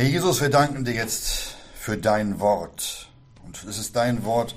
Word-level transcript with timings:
Herr 0.00 0.08
Jesus, 0.08 0.40
wir 0.40 0.48
danken 0.48 0.86
dir 0.86 0.94
jetzt 0.94 1.56
für 1.74 1.98
dein 1.98 2.40
Wort. 2.40 3.10
Und 3.44 3.62
es 3.68 3.76
ist 3.76 3.96
dein 3.96 4.24
Wort, 4.24 4.54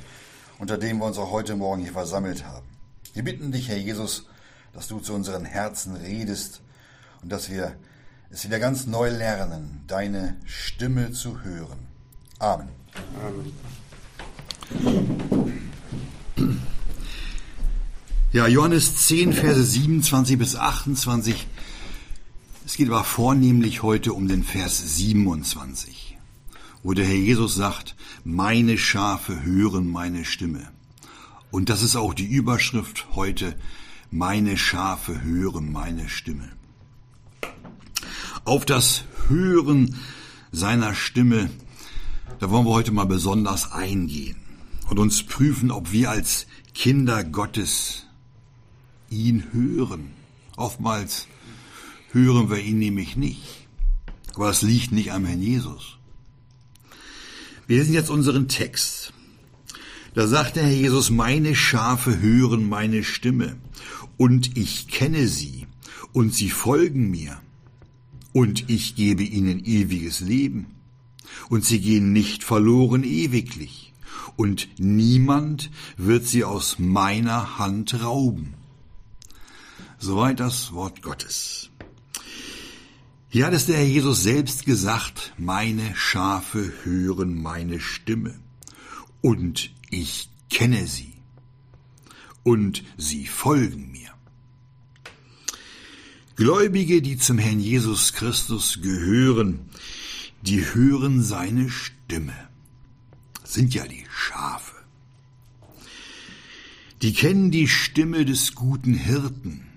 unter 0.57 0.77
dem 0.77 0.99
wir 0.99 1.05
uns 1.05 1.17
auch 1.17 1.31
heute 1.31 1.57
Morgen 1.57 1.81
hier 1.81 1.91
versammelt 1.91 2.45
haben. 2.45 2.65
Wir 3.13 3.25
bitten 3.25 3.51
dich, 3.51 3.67
Herr 3.67 3.75
Jesus, 3.75 4.25
dass 4.71 4.87
du 4.87 5.01
zu 5.01 5.13
unseren 5.13 5.43
Herzen 5.43 5.97
redest 5.97 6.61
und 7.21 7.29
dass 7.29 7.49
wir 7.51 7.75
es 8.29 8.45
wieder 8.45 8.57
ganz 8.57 8.85
neu 8.85 9.09
lernen, 9.09 9.83
deine 9.85 10.37
Stimme 10.45 11.11
zu 11.11 11.41
hören. 11.41 11.89
Amen. 12.39 12.69
Amen. 13.21 13.51
Ja, 18.31 18.47
Johannes 18.47 18.95
10, 19.07 19.33
Verse 19.33 19.61
27 19.61 20.37
bis 20.37 20.55
28. 20.55 21.47
Es 22.65 22.77
geht 22.77 22.87
aber 22.87 23.03
vornehmlich 23.03 23.83
heute 23.83 24.13
um 24.13 24.29
den 24.29 24.41
Vers 24.43 24.97
27, 24.97 26.17
wo 26.81 26.93
der 26.93 27.05
Herr 27.05 27.15
Jesus 27.15 27.55
sagt, 27.55 27.95
meine 28.23 28.77
Schafe 28.77 29.43
hören 29.43 29.91
meine 29.91 30.23
Stimme. 30.23 30.71
Und 31.51 31.69
das 31.69 31.83
ist 31.83 31.97
auch 31.97 32.13
die 32.13 32.25
Überschrift 32.25 33.07
heute, 33.15 33.55
meine 34.11 34.57
Schafe 34.57 35.23
hören 35.23 35.73
meine 35.73 36.07
Stimme. 36.07 36.49
Auf 38.45 38.63
das 38.63 39.03
Hören 39.27 39.95
seiner 40.53 40.95
Stimme, 40.95 41.49
da 42.39 42.49
wollen 42.49 42.65
wir 42.65 42.71
heute 42.71 42.93
mal 42.93 43.05
besonders 43.05 43.73
eingehen 43.73 44.37
und 44.89 44.99
uns 44.99 45.23
prüfen, 45.23 45.69
ob 45.69 45.91
wir 45.91 46.11
als 46.11 46.47
Kinder 46.73 47.25
Gottes 47.25 48.05
ihn 49.09 49.43
hören. 49.51 50.11
Oftmals 50.55 51.27
hören 52.13 52.49
wir 52.49 52.59
ihn 52.59 52.79
nämlich 52.79 53.17
nicht. 53.17 53.67
Aber 54.35 54.49
es 54.49 54.61
liegt 54.61 54.91
nicht 54.91 55.11
am 55.11 55.25
Herrn 55.25 55.41
Jesus. 55.41 55.97
Wir 57.67 57.77
lesen 57.77 57.93
jetzt 57.93 58.09
unseren 58.09 58.47
Text. 58.47 59.13
Da 60.13 60.27
sagt 60.27 60.55
der 60.55 60.63
Herr 60.63 60.71
Jesus, 60.71 61.09
meine 61.09 61.55
Schafe 61.55 62.19
hören 62.19 62.69
meine 62.69 63.03
Stimme 63.03 63.57
und 64.17 64.57
ich 64.57 64.87
kenne 64.87 65.27
sie 65.27 65.65
und 66.11 66.35
sie 66.35 66.51
folgen 66.51 67.09
mir 67.09 67.41
und 68.31 68.69
ich 68.69 68.95
gebe 68.95 69.23
ihnen 69.23 69.65
ewiges 69.65 70.19
Leben 70.19 70.67
und 71.49 71.65
sie 71.65 71.81
gehen 71.81 72.13
nicht 72.13 72.43
verloren 72.43 73.03
ewiglich 73.03 73.93
und 74.35 74.67
niemand 74.77 75.71
wird 75.97 76.27
sie 76.27 76.43
aus 76.43 76.77
meiner 76.77 77.57
Hand 77.57 78.03
rauben. 78.03 78.53
Soweit 79.97 80.39
das 80.39 80.73
Wort 80.73 81.01
Gottes. 81.01 81.71
Hier 83.33 83.47
hat 83.47 83.53
es 83.55 83.65
der 83.65 83.77
Herr 83.77 83.87
Jesus 83.87 84.21
selbst 84.21 84.63
gesagt, 84.63 85.33
meine 85.39 85.95
Schafe 85.95 86.71
hören 86.83 87.41
meine 87.41 87.79
Stimme 87.79 88.39
und 89.21 89.71
ich 89.89 90.29
kenne 90.51 90.85
sie 90.85 91.13
und 92.43 92.83
sie 92.95 93.25
folgen 93.25 93.91
mir. 93.91 94.11
Gläubige, 96.35 97.01
die 97.01 97.17
zum 97.17 97.39
Herrn 97.39 97.59
Jesus 97.59 98.13
Christus 98.13 98.81
gehören, 98.83 99.61
die 100.43 100.63
hören 100.63 101.23
seine 101.23 101.71
Stimme. 101.71 102.35
Das 103.41 103.55
sind 103.55 103.73
ja 103.73 103.87
die 103.87 104.05
Schafe. 104.15 104.75
Die 107.01 107.13
kennen 107.13 107.49
die 107.49 107.67
Stimme 107.67 108.25
des 108.25 108.53
guten 108.53 108.93
Hirten 108.93 109.72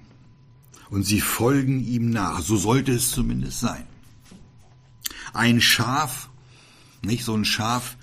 und 0.91 1.05
sie 1.05 1.21
folgen 1.21 1.85
ihm 1.85 2.11
nach. 2.11 2.41
So 2.41 2.57
sollte 2.57 2.93
es 2.93 3.11
zumindest 3.11 3.61
sein. 3.61 3.87
Ein 5.33 5.61
Schaf, 5.61 6.29
nicht 7.03 7.25
so 7.25 7.35
ein 7.35 7.45
Schaf, 7.45 7.97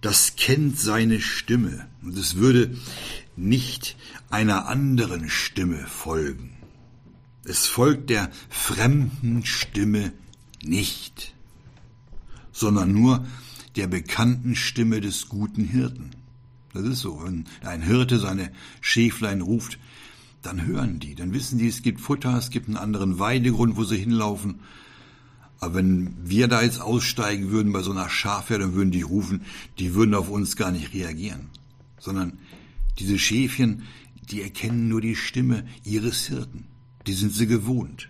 das 0.00 0.36
kennt 0.36 0.78
seine 0.78 1.20
Stimme 1.20 1.88
und 2.02 2.16
es 2.16 2.36
würde 2.36 2.76
nicht 3.36 3.96
einer 4.30 4.66
anderen 4.66 5.30
Stimme 5.30 5.86
folgen. 5.86 6.56
Es 7.44 7.66
folgt 7.66 8.10
der 8.10 8.30
fremden 8.48 9.44
Stimme 9.44 10.12
nicht, 10.62 11.34
sondern 12.52 12.92
nur 12.92 13.26
der 13.76 13.86
bekannten 13.86 14.54
Stimme 14.54 15.00
des 15.00 15.28
guten 15.28 15.64
Hirten. 15.64 16.10
Das 16.72 16.84
ist 16.84 17.00
so, 17.00 17.22
wenn 17.24 17.46
ein 17.62 17.82
Hirte 17.82 18.18
seine 18.18 18.52
Schäflein 18.80 19.40
ruft, 19.40 19.78
dann 20.42 20.66
hören 20.66 20.98
die, 20.98 21.14
dann 21.14 21.32
wissen 21.32 21.58
die, 21.58 21.68
es 21.68 21.82
gibt 21.82 22.00
Futter, 22.00 22.36
es 22.36 22.50
gibt 22.50 22.66
einen 22.66 22.76
anderen 22.76 23.18
Weidegrund, 23.18 23.76
wo 23.76 23.84
sie 23.84 23.96
hinlaufen. 23.96 24.60
Aber 25.60 25.74
wenn 25.74 26.16
wir 26.24 26.48
da 26.48 26.62
jetzt 26.62 26.80
aussteigen 26.80 27.50
würden 27.50 27.72
bei 27.72 27.82
so 27.82 27.92
einer 27.92 28.08
Schafherde, 28.08 28.64
dann 28.64 28.74
würden 28.74 28.90
die 28.90 29.02
rufen, 29.02 29.42
die 29.78 29.94
würden 29.94 30.14
auf 30.14 30.28
uns 30.28 30.56
gar 30.56 30.72
nicht 30.72 30.92
reagieren. 30.92 31.50
Sondern 31.98 32.38
diese 32.98 33.18
Schäfchen, 33.18 33.84
die 34.30 34.42
erkennen 34.42 34.88
nur 34.88 35.00
die 35.00 35.14
Stimme 35.14 35.64
ihres 35.84 36.26
Hirten. 36.26 36.66
Die 37.06 37.12
sind 37.12 37.32
sie 37.32 37.46
gewohnt. 37.46 38.08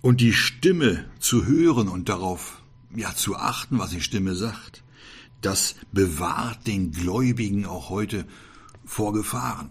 Und 0.00 0.20
die 0.20 0.32
Stimme 0.32 1.04
zu 1.18 1.46
hören 1.46 1.88
und 1.88 2.08
darauf 2.08 2.62
ja 2.94 3.14
zu 3.14 3.36
achten, 3.36 3.78
was 3.78 3.90
die 3.90 4.02
Stimme 4.02 4.34
sagt, 4.36 4.84
das 5.40 5.74
bewahrt 5.92 6.66
den 6.66 6.92
Gläubigen 6.92 7.66
auch 7.66 7.90
heute 7.90 8.26
vor 8.84 9.12
Gefahren. 9.12 9.70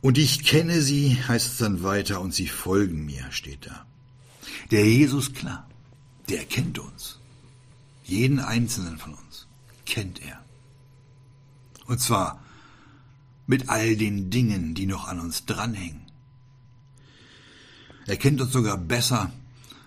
Und 0.00 0.18
ich 0.18 0.44
kenne 0.44 0.82
sie, 0.82 1.16
heißt 1.28 1.46
es 1.52 1.58
dann 1.58 1.82
weiter, 1.82 2.20
und 2.20 2.34
sie 2.34 2.48
folgen 2.48 3.06
mir, 3.06 3.30
steht 3.30 3.66
da. 3.66 3.86
Der 4.70 4.84
Jesus, 4.84 5.32
klar, 5.32 5.68
der 6.28 6.44
kennt 6.44 6.78
uns. 6.78 7.20
Jeden 8.04 8.40
einzelnen 8.40 8.98
von 8.98 9.14
uns 9.14 9.46
kennt 9.86 10.20
er. 10.22 10.44
Und 11.86 12.00
zwar 12.00 12.42
mit 13.46 13.68
all 13.68 13.96
den 13.96 14.30
Dingen, 14.30 14.74
die 14.74 14.86
noch 14.86 15.06
an 15.06 15.20
uns 15.20 15.46
dranhängen. 15.46 16.02
Er 18.06 18.16
kennt 18.16 18.40
uns 18.40 18.52
sogar 18.52 18.76
besser, 18.76 19.32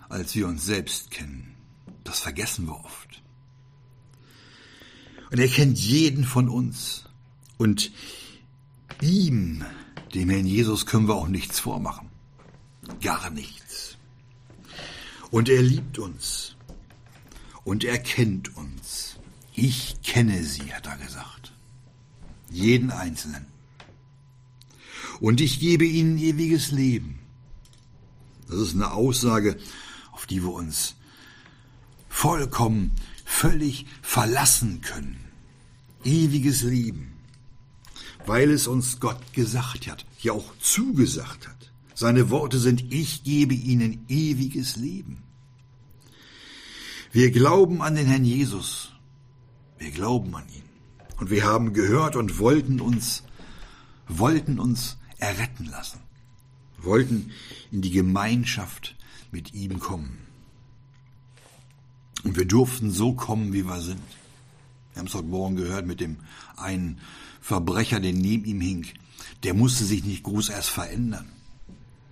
als 0.07 0.35
wir 0.35 0.47
uns 0.47 0.65
selbst 0.65 1.11
kennen. 1.11 1.55
Das 2.03 2.19
vergessen 2.19 2.67
wir 2.67 2.75
oft. 2.75 3.21
Und 5.31 5.39
er 5.39 5.47
kennt 5.47 5.77
jeden 5.77 6.23
von 6.23 6.49
uns. 6.49 7.05
Und 7.57 7.91
ihm, 9.01 9.63
dem 10.13 10.29
Herrn 10.29 10.45
Jesus, 10.45 10.85
können 10.85 11.07
wir 11.07 11.15
auch 11.15 11.27
nichts 11.27 11.59
vormachen. 11.59 12.09
Gar 13.01 13.29
nichts. 13.31 13.97
Und 15.31 15.49
er 15.49 15.61
liebt 15.61 15.99
uns. 15.99 16.55
Und 17.63 17.83
er 17.83 17.97
kennt 17.97 18.55
uns. 18.55 19.17
Ich 19.53 20.01
kenne 20.03 20.43
sie, 20.43 20.73
hat 20.73 20.85
er 20.85 20.97
gesagt. 20.97 21.53
Jeden 22.49 22.91
Einzelnen. 22.91 23.45
Und 25.19 25.41
ich 25.41 25.59
gebe 25.59 25.85
ihnen 25.85 26.17
ewiges 26.17 26.71
Leben. 26.71 27.19
Das 28.47 28.59
ist 28.59 28.75
eine 28.75 28.91
Aussage, 28.91 29.57
auf 30.11 30.25
die 30.25 30.43
wir 30.43 30.51
uns 30.51 30.95
vollkommen 32.09 32.91
völlig 33.25 33.85
verlassen 34.01 34.79
können. 34.81 35.17
Ewiges 36.05 36.61
Leben, 36.61 37.13
weil 38.25 38.51
es 38.51 38.67
uns 38.67 38.99
Gott 38.99 39.33
gesagt 39.33 39.87
hat, 39.87 40.05
ja 40.21 40.31
auch 40.31 40.53
zugesagt 40.59 41.47
hat. 41.47 41.71
Seine 41.95 42.29
Worte 42.29 42.59
sind, 42.59 42.93
ich 42.93 43.23
gebe 43.23 43.55
ihnen 43.55 44.05
ewiges 44.07 44.75
Leben. 44.75 45.23
Wir 47.11 47.31
glauben 47.31 47.81
an 47.81 47.95
den 47.95 48.05
Herrn 48.05 48.25
Jesus. 48.25 48.91
Wir 49.79 49.91
glauben 49.91 50.35
an 50.35 50.47
ihn. 50.49 50.63
Und 51.17 51.29
wir 51.29 51.45
haben 51.45 51.73
gehört 51.73 52.17
und 52.17 52.39
wollten 52.39 52.81
uns, 52.81 53.23
wollten 54.07 54.59
uns 54.59 54.97
erretten 55.17 55.65
lassen. 55.65 55.99
Wollten 56.77 57.31
in 57.71 57.81
die 57.81 57.91
Gemeinschaft 57.91 58.95
mit 59.31 59.53
ihm 59.53 59.79
kommen. 59.79 60.24
Und 62.25 62.35
wir 62.35 62.45
durften 62.45 62.91
so 62.91 63.13
kommen, 63.13 63.53
wie 63.53 63.67
wir 63.67 63.81
sind. 63.81 64.01
Wir 64.93 64.99
haben 64.99 65.07
es 65.07 65.13
heute 65.13 65.27
Morgen 65.27 65.55
gehört 65.55 65.85
mit 65.85 65.99
dem 65.99 66.17
einen 66.57 66.99
Verbrecher, 67.39 67.99
der 67.99 68.13
neben 68.13 68.45
ihm 68.45 68.61
hing. 68.61 68.87
Der 69.43 69.53
musste 69.53 69.85
sich 69.85 70.03
nicht 70.03 70.23
groß 70.23 70.49
erst 70.49 70.69
verändern. 70.69 71.29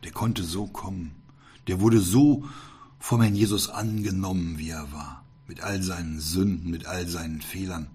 Der 0.03 0.11
konnte 0.11 0.43
so 0.43 0.67
kommen. 0.67 1.15
Der 1.67 1.79
wurde 1.79 1.99
so 1.99 2.47
vom 2.99 3.21
Herrn 3.21 3.35
Jesus 3.35 3.69
angenommen, 3.69 4.59
wie 4.59 4.69
er 4.69 4.91
war. 4.91 5.23
Mit 5.47 5.61
all 5.61 5.81
seinen 5.81 6.19
Sünden, 6.19 6.69
mit 6.69 6.85
all 6.85 7.07
seinen 7.07 7.41
Fehlern. 7.41 7.87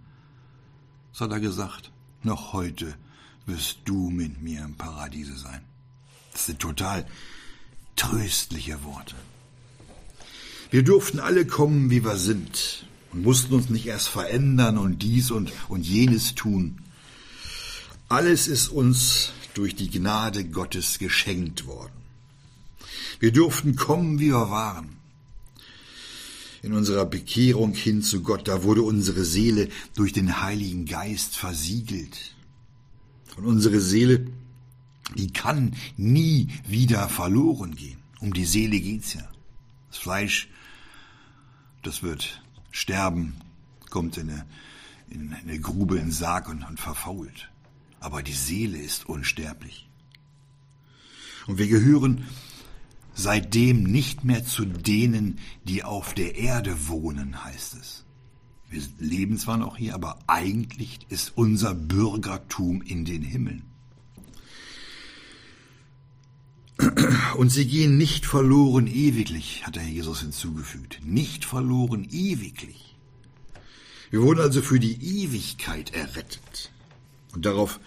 Was 1.12 1.20
hat 1.20 1.30
er 1.30 1.40
gesagt? 1.40 1.92
Noch 2.24 2.52
heute 2.52 2.94
wirst 3.46 3.78
du 3.84 4.10
mit 4.10 4.42
mir 4.42 4.64
im 4.64 4.74
Paradiese 4.74 5.36
sein. 5.36 5.60
Das 6.32 6.46
sind 6.46 6.58
total 6.58 7.06
tröstliche 7.94 8.82
Worte. 8.82 9.14
Wir 10.70 10.82
durften 10.82 11.18
alle 11.18 11.46
kommen, 11.46 11.90
wie 11.90 12.04
wir 12.04 12.16
sind 12.16 12.86
und 13.12 13.22
mussten 13.22 13.54
uns 13.54 13.70
nicht 13.70 13.86
erst 13.86 14.08
verändern 14.08 14.76
und 14.76 15.02
dies 15.02 15.30
und, 15.30 15.52
und 15.68 15.86
jenes 15.86 16.34
tun. 16.34 16.78
Alles 18.08 18.48
ist 18.48 18.68
uns 18.68 19.32
durch 19.54 19.74
die 19.74 19.90
Gnade 19.90 20.44
Gottes 20.44 20.98
geschenkt 20.98 21.66
worden. 21.66 21.92
Wir 23.18 23.32
durften 23.32 23.76
kommen, 23.76 24.18
wie 24.18 24.28
wir 24.28 24.50
waren. 24.50 24.96
In 26.62 26.74
unserer 26.74 27.06
Bekehrung 27.06 27.72
hin 27.72 28.02
zu 28.02 28.22
Gott, 28.22 28.46
da 28.46 28.62
wurde 28.62 28.82
unsere 28.82 29.24
Seele 29.24 29.68
durch 29.94 30.12
den 30.12 30.42
Heiligen 30.42 30.84
Geist 30.84 31.36
versiegelt. 31.36 32.34
Und 33.36 33.46
unsere 33.46 33.80
Seele, 33.80 34.26
die 35.16 35.32
kann 35.32 35.76
nie 35.96 36.48
wieder 36.66 37.08
verloren 37.08 37.74
gehen. 37.74 37.98
Um 38.20 38.34
die 38.34 38.44
Seele 38.44 38.78
geht's 38.80 39.14
ja. 39.14 39.28
Das 39.88 39.98
Fleisch, 39.98 40.48
das 41.88 42.02
wird 42.02 42.42
sterben, 42.70 43.34
kommt 43.88 44.18
in 44.18 44.28
eine, 44.28 44.46
in 45.08 45.32
eine 45.32 45.58
Grube, 45.58 45.96
in 45.96 46.06
den 46.06 46.12
Sarg 46.12 46.48
und, 46.50 46.62
und 46.62 46.78
verfault. 46.78 47.50
Aber 47.98 48.22
die 48.22 48.34
Seele 48.34 48.76
ist 48.76 49.08
unsterblich. 49.08 49.88
Und 51.46 51.56
wir 51.56 51.66
gehören 51.66 52.26
seitdem 53.14 53.84
nicht 53.84 54.22
mehr 54.22 54.44
zu 54.44 54.66
denen, 54.66 55.38
die 55.64 55.82
auf 55.82 56.12
der 56.12 56.36
Erde 56.36 56.88
wohnen, 56.88 57.42
heißt 57.42 57.74
es. 57.76 58.04
Wir 58.68 58.82
leben 58.98 59.38
zwar 59.38 59.56
noch 59.56 59.78
hier, 59.78 59.94
aber 59.94 60.18
eigentlich 60.26 61.00
ist 61.08 61.32
unser 61.36 61.74
Bürgertum 61.74 62.82
in 62.82 63.06
den 63.06 63.22
Himmeln. 63.22 63.62
Und 67.36 67.50
sie 67.50 67.66
gehen 67.66 67.96
nicht 67.96 68.24
verloren 68.24 68.86
ewiglich, 68.86 69.66
hat 69.66 69.76
der 69.76 69.82
Herr 69.82 69.90
Jesus 69.90 70.20
hinzugefügt. 70.20 71.00
Nicht 71.04 71.44
verloren 71.44 72.06
ewiglich. 72.10 72.96
Wir 74.10 74.22
wurden 74.22 74.40
also 74.40 74.62
für 74.62 74.78
die 74.78 75.22
Ewigkeit 75.22 75.92
errettet. 75.92 76.72
Und 77.34 77.44
darauf 77.46 77.80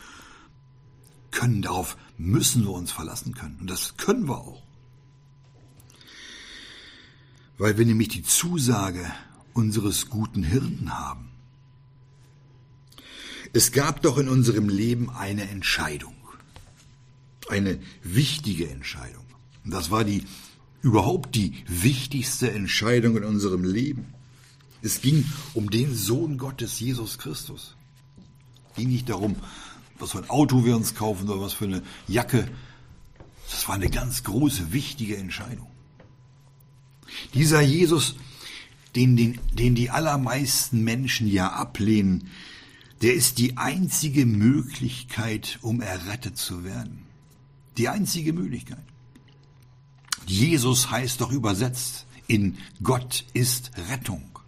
können, 1.32 1.62
darauf 1.62 1.98
müssen 2.18 2.64
wir 2.64 2.72
uns 2.72 2.92
verlassen 2.92 3.34
können. 3.34 3.58
Und 3.62 3.70
das 3.70 3.96
können 3.98 4.28
wir 4.28 4.38
auch. 4.38 4.64
Weil 7.58 7.78
wir 7.78 7.86
nämlich 7.86 8.10
die 8.10 8.24
Zusage 8.24 9.10
unseres 9.54 10.10
guten 10.10 10.44
Hirten 10.44 10.98
haben. 10.98 11.30
Es 13.54 13.72
gab 13.72 14.02
doch 14.02 14.18
in 14.18 14.30
unserem 14.30 14.70
Leben 14.70 15.10
eine 15.10 15.50
Entscheidung 15.50 16.16
eine 17.52 17.80
wichtige 18.04 18.70
Entscheidung. 18.70 19.26
Und 19.64 19.72
das 19.72 19.92
war 19.92 20.04
die 20.04 20.24
überhaupt 20.82 21.36
die 21.36 21.54
wichtigste 21.68 22.52
Entscheidung 22.52 23.18
in 23.18 23.24
unserem 23.24 23.64
Leben. 23.64 24.14
Es 24.82 25.02
ging 25.02 25.26
um 25.54 25.70
den 25.70 25.96
Sohn 25.96 26.38
Gottes, 26.38 26.80
Jesus 26.80 27.20
Christus. 27.20 27.76
Es 28.70 28.76
ging 28.78 28.90
nicht 28.90 29.10
darum, 29.10 29.36
was 30.00 30.12
für 30.12 30.20
ein 30.20 30.30
Auto 30.30 30.66
wir 30.66 30.76
uns 30.76 30.96
kaufen 30.96 31.30
oder 31.30 31.42
was 31.42 31.54
für 31.54 31.66
eine 31.66 31.84
Jacke. 32.08 32.48
Das 33.50 33.68
war 33.68 33.76
eine 33.76 33.90
ganz 33.90 34.24
große, 34.24 34.74
wichtige 34.74 35.18
Entscheidung. 35.18 35.68
Dieser 37.34 37.62
Jesus, 37.62 38.16
den, 38.96 39.16
den, 39.16 39.40
den 39.54 39.76
die 39.76 39.90
allermeisten 39.90 40.84
Menschen 40.84 41.28
ja 41.28 41.52
ablehnen, 41.52 42.30
der 43.02 43.14
ist 43.14 43.38
die 43.38 43.58
einzige 43.58 44.26
Möglichkeit, 44.26 45.60
um 45.62 45.82
errettet 45.82 46.38
zu 46.38 46.64
werden. 46.64 47.06
Die 47.78 47.90
einzige 47.90 48.34
Möglichkeit. 48.34 48.84
Jesus 50.26 50.92
heißt 50.92 51.22
doch 51.22 51.32
übersetzt 51.32 52.06
in 52.28 52.58
Gott 52.82 53.26
ist 53.34 53.72
Rettung. 53.90 54.40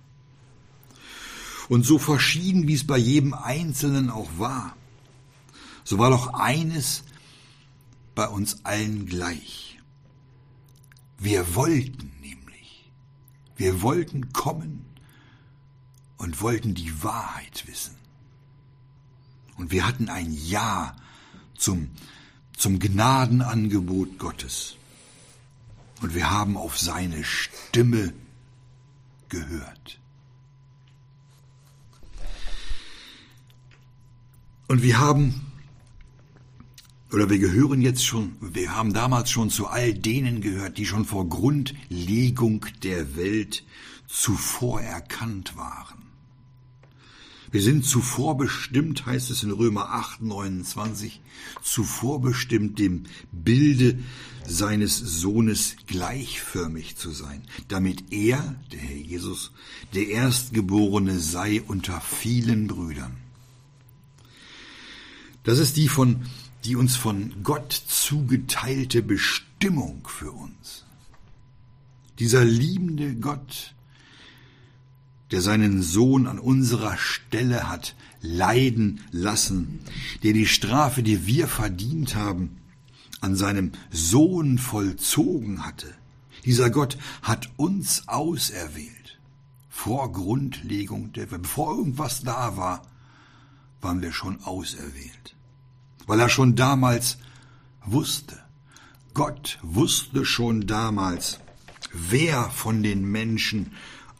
Und 1.69 1.85
so 1.85 1.97
verschieden, 1.97 2.67
wie 2.67 2.73
es 2.73 2.85
bei 2.85 2.97
jedem 2.97 3.33
Einzelnen 3.33 4.09
auch 4.09 4.29
war, 4.37 4.75
so 5.83 5.97
war 5.97 6.09
doch 6.09 6.33
eines 6.33 7.03
bei 8.15 8.27
uns 8.27 8.63
allen 8.63 9.05
gleich. 9.05 9.79
Wir 11.17 11.55
wollten 11.55 12.11
nämlich, 12.21 12.91
wir 13.55 13.81
wollten 13.81 14.31
kommen 14.33 14.85
und 16.17 16.41
wollten 16.41 16.73
die 16.73 17.03
Wahrheit 17.03 17.67
wissen. 17.67 17.95
Und 19.57 19.71
wir 19.71 19.85
hatten 19.85 20.09
ein 20.09 20.31
Ja 20.31 20.95
zum 21.55 21.89
zum 22.57 22.79
Gnadenangebot 22.79 24.17
Gottes. 24.19 24.75
Und 26.01 26.15
wir 26.15 26.31
haben 26.31 26.57
auf 26.57 26.77
seine 26.77 27.23
Stimme 27.23 28.13
gehört. 29.29 29.99
Und 34.67 34.81
wir 34.81 34.99
haben, 34.99 35.41
oder 37.11 37.29
wir 37.29 37.39
gehören 37.39 37.81
jetzt 37.81 38.05
schon, 38.05 38.35
wir 38.41 38.75
haben 38.75 38.93
damals 38.93 39.29
schon 39.29 39.49
zu 39.49 39.67
all 39.67 39.93
denen 39.93 40.41
gehört, 40.41 40.77
die 40.77 40.85
schon 40.85 41.05
vor 41.05 41.29
Grundlegung 41.29 42.65
der 42.81 43.15
Welt 43.15 43.63
zuvor 44.07 44.81
erkannt 44.81 45.55
waren. 45.55 46.12
Wir 47.53 47.61
sind 47.61 47.85
zuvor 47.85 48.35
bestimmt, 48.35 49.05
heißt 49.05 49.29
es 49.29 49.43
in 49.43 49.51
Römer 49.51 49.91
8, 49.91 50.23
29, 50.23 51.21
zuvor 51.61 52.19
bestimmt, 52.19 52.79
dem 52.79 53.03
Bilde 53.31 53.99
seines 54.47 54.97
Sohnes 54.97 55.75
gleichförmig 55.85 56.95
zu 56.95 57.11
sein, 57.11 57.43
damit 57.67 58.11
er, 58.11 58.55
der 58.71 58.79
Herr 58.79 58.97
Jesus, 58.97 59.51
der 59.93 60.07
Erstgeborene 60.07 61.19
sei 61.19 61.61
unter 61.61 62.01
vielen 62.01 62.65
Brüdern. 62.65 63.17
Das 65.43 65.59
ist 65.59 65.77
die 65.77 65.89
von, 65.89 66.25
die 66.65 66.75
uns 66.75 66.95
von 66.95 67.43
Gott 67.43 67.71
zugeteilte 67.71 69.03
Bestimmung 69.03 70.07
für 70.07 70.31
uns. 70.31 70.85
Dieser 72.17 72.43
liebende 72.43 73.13
Gott, 73.13 73.75
der 75.33 75.41
seinen 75.41 75.81
Sohn 75.81 76.27
an 76.27 76.37
unserer 76.37 76.95
Stelle 76.95 77.67
hat 77.67 77.95
leiden 78.21 79.01
lassen, 79.09 79.79
der 80.21 80.31
die 80.31 80.45
Strafe, 80.45 81.01
die 81.01 81.25
wir 81.25 81.47
verdient 81.47 82.13
haben, 82.13 82.57
an 83.19 83.35
seinem 83.35 83.71
Sohn 83.89 84.59
vollzogen 84.59 85.65
hatte. 85.65 85.91
Dieser 86.45 86.69
Gott 86.69 86.99
hat 87.23 87.49
uns 87.57 88.07
auserwählt. 88.07 89.19
Vor 89.69 90.11
Grundlegung 90.11 91.13
der 91.13 91.31
Welt, 91.31 91.41
bevor 91.41 91.79
irgendwas 91.79 92.21
da 92.21 92.55
war, 92.55 92.83
waren 93.81 94.03
wir 94.03 94.13
schon 94.13 94.39
auserwählt. 94.43 95.35
Weil 96.05 96.19
er 96.19 96.29
schon 96.29 96.55
damals 96.55 97.17
wusste, 97.83 98.37
Gott 99.15 99.57
wusste 99.63 100.25
schon 100.25 100.67
damals, 100.67 101.39
wer 101.91 102.51
von 102.51 102.83
den 102.83 103.03
Menschen 103.03 103.71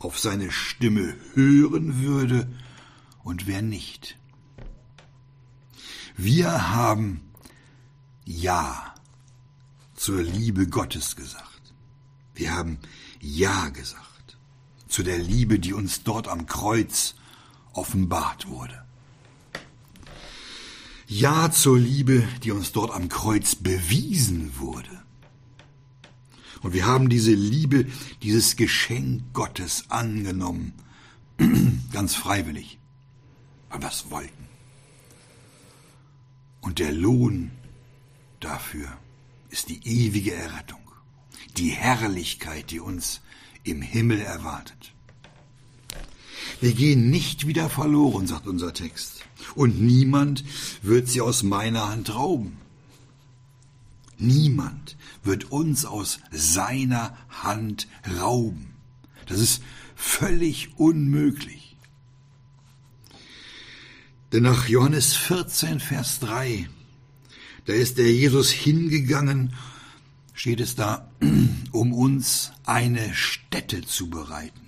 auf 0.04 0.20
seine 0.20 0.52
Stimme 0.52 1.16
hören 1.34 2.02
würde 2.02 2.48
und 3.24 3.48
wer 3.48 3.62
nicht. 3.62 4.18
Wir 6.16 6.72
haben 6.72 7.22
Ja 8.26 8.94
zur 9.96 10.22
Liebe 10.22 10.68
Gottes 10.68 11.16
gesagt. 11.16 11.74
Wir 12.36 12.54
haben 12.54 12.80
Ja 13.20 13.70
gesagt 13.70 14.38
zu 14.88 15.02
der 15.02 15.18
Liebe, 15.18 15.58
die 15.60 15.74
uns 15.74 16.04
dort 16.04 16.28
am 16.28 16.46
Kreuz 16.46 17.16
offenbart 17.74 18.48
wurde. 18.48 18.86
Ja 21.08 21.52
zur 21.52 21.80
Liebe, 21.80 22.28
die 22.44 22.52
uns 22.52 22.72
dort 22.72 22.92
am 22.92 23.10
Kreuz 23.10 23.56
bewiesen 23.56 24.60
wurde. 24.60 25.03
Und 26.64 26.74
wir 26.74 26.86
haben 26.86 27.10
diese 27.10 27.34
Liebe, 27.34 27.86
dieses 28.24 28.56
Geschenk 28.56 29.34
Gottes 29.34 29.84
angenommen, 29.90 30.74
ganz 31.92 32.16
freiwillig, 32.16 32.80
weil 33.70 33.82
wir 33.82 33.90
es 33.90 34.10
wollten. 34.10 34.48
Und 36.62 36.80
der 36.80 36.94
Lohn 36.94 37.52
dafür 38.40 38.88
ist 39.50 39.70
die 39.70 39.86
ewige 39.86 40.34
Errettung, 40.34 40.80
die 41.58 41.70
Herrlichkeit, 41.70 42.72
die 42.72 42.80
uns 42.80 43.22
im 43.64 43.82
Himmel 43.82 44.22
erwartet. 44.22 44.94
Wir 46.62 46.74
gehen 46.74 47.10
nicht 47.10 47.46
wieder 47.46 47.70
verloren, 47.70 48.26
sagt 48.26 48.48
unser 48.48 48.74
Text, 48.74 49.26
und 49.56 49.82
niemand 49.82 50.46
wird 50.82 51.10
sie 51.10 51.20
aus 51.20 51.44
meiner 51.44 51.90
Hand 51.90 52.16
rauben. 52.16 52.63
Niemand 54.24 54.96
wird 55.24 55.52
uns 55.52 55.84
aus 55.84 56.20
seiner 56.32 57.18
Hand 57.28 57.88
rauben. 58.20 58.74
Das 59.26 59.40
ist 59.40 59.62
völlig 59.96 60.78
unmöglich. 60.78 61.76
Denn 64.32 64.44
nach 64.44 64.70
Johannes 64.70 65.14
14, 65.14 65.82
Vers 65.82 66.20
3, 66.22 66.70
da 67.66 67.74
ist 67.74 67.98
der 67.98 68.12
Jesus 68.12 68.50
hingegangen, 68.50 69.54
steht 70.34 70.62
es 70.62 70.76
da, 70.76 71.12
um 71.72 71.94
uns 71.94 72.52
eine 72.66 73.14
Stätte 73.14 73.82
zu 73.82 74.10
bereiten. 74.10 74.62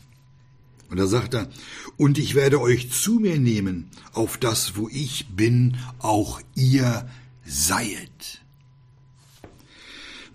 Und 0.90 0.98
da 0.98 1.08
sagt 1.08 1.34
er, 1.34 1.50
und 1.96 2.18
ich 2.18 2.36
werde 2.36 2.60
euch 2.60 2.92
zu 2.92 3.20
mir 3.20 3.40
nehmen, 3.40 3.90
auf 4.12 4.38
das, 4.38 4.76
wo 4.76 4.90
ich 4.90 5.28
bin, 5.30 5.78
auch 6.00 6.42
ihr 6.56 7.10
seiet. 7.46 8.45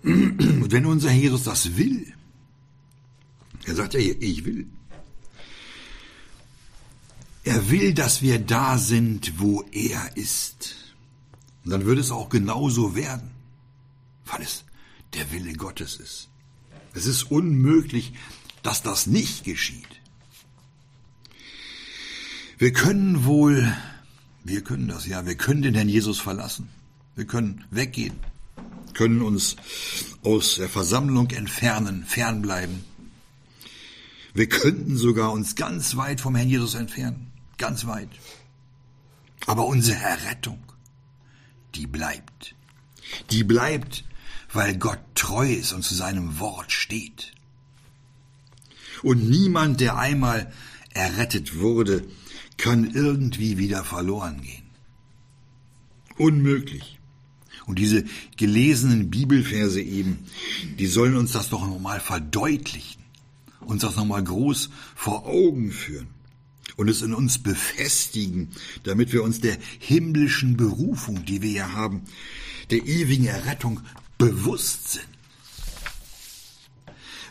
Und 0.03 0.73
wenn 0.73 0.87
unser 0.87 1.13
Jesus 1.13 1.45
das 1.45 1.77
will, 1.77 2.13
er 3.67 3.75
sagt 3.75 3.95
ja 3.95 4.01
hier, 4.01 4.21
ich 4.21 4.45
will. 4.45 4.67
Er 7.45 7.71
will, 7.71 7.95
dass 7.95 8.23
wir 8.23 8.39
da 8.39 8.79
sind, 8.79 9.39
wo 9.39 9.63
er 9.73 10.17
ist. 10.17 10.75
Und 11.65 11.71
dann 11.71 11.85
wird 11.85 11.99
es 11.99 12.11
auch 12.11 12.29
genauso 12.29 12.95
werden, 12.95 13.31
weil 14.27 14.43
es 14.43 14.65
der 15.15 15.31
Wille 15.33 15.53
Gottes 15.55 15.97
ist. 15.97 16.29
Es 16.95 17.07
ist 17.07 17.25
unmöglich, 17.25 18.15
dass 18.63 18.83
das 18.83 19.07
nicht 19.07 19.45
geschieht. 19.45 19.87
Wir 22.59 22.73
können 22.73 23.25
wohl, 23.25 23.75
wir 24.45 24.63
können 24.63 24.89
das 24.89 25.07
ja, 25.07 25.25
wir 25.25 25.35
können 25.35 25.63
den 25.63 25.75
Herrn 25.75 25.89
Jesus 25.89 26.19
verlassen. 26.19 26.69
Wir 27.17 27.27
können 27.27 27.65
weggehen, 27.71 28.17
können 29.01 29.23
uns 29.23 29.57
aus 30.23 30.57
der 30.57 30.69
Versammlung 30.69 31.31
entfernen, 31.31 32.05
fernbleiben. 32.05 32.85
Wir 34.35 34.47
könnten 34.47 34.99
sogar 34.99 35.33
uns 35.33 35.55
ganz 35.55 35.97
weit 35.97 36.21
vom 36.21 36.35
Herrn 36.35 36.51
Jesus 36.51 36.75
entfernen, 36.75 37.33
ganz 37.57 37.87
weit. 37.87 38.11
Aber 39.47 39.65
unsere 39.65 39.99
Errettung, 40.03 40.63
die 41.75 41.87
bleibt. 41.87 42.55
Die 43.31 43.43
bleibt, 43.43 44.05
weil 44.53 44.77
Gott 44.77 45.01
treu 45.15 45.51
ist 45.51 45.73
und 45.73 45.83
zu 45.83 45.95
seinem 45.95 46.39
Wort 46.39 46.71
steht. 46.71 47.33
Und 49.03 49.31
niemand, 49.31 49.81
der 49.81 49.97
einmal 49.97 50.53
errettet 50.93 51.59
wurde, 51.59 52.05
kann 52.59 52.85
irgendwie 52.91 53.57
wieder 53.57 53.83
verloren 53.83 54.43
gehen. 54.43 54.69
Unmöglich. 56.19 57.00
Und 57.71 57.79
diese 57.79 58.05
gelesenen 58.37 59.11
Bibelverse 59.11 59.81
eben, 59.81 60.19
die 60.81 60.89
sollen 60.89 61.15
uns 61.15 61.31
das 61.31 61.51
doch 61.51 61.65
nochmal 61.65 62.01
verdeutlichen, 62.01 63.01
uns 63.61 63.83
das 63.83 63.95
nochmal 63.95 64.25
groß 64.25 64.71
vor 64.97 65.25
Augen 65.25 65.71
führen 65.71 66.09
und 66.75 66.89
es 66.89 67.01
in 67.01 67.15
uns 67.15 67.39
befestigen, 67.39 68.49
damit 68.83 69.13
wir 69.13 69.23
uns 69.23 69.41
der 69.41 69.57
himmlischen 69.79 70.57
Berufung, 70.57 71.25
die 71.25 71.43
wir 71.43 71.53
ja 71.53 71.73
haben, 71.73 72.03
der 72.71 72.85
ewigen 72.85 73.27
Errettung 73.27 73.79
bewusst 74.19 74.91
sind. 74.91 75.07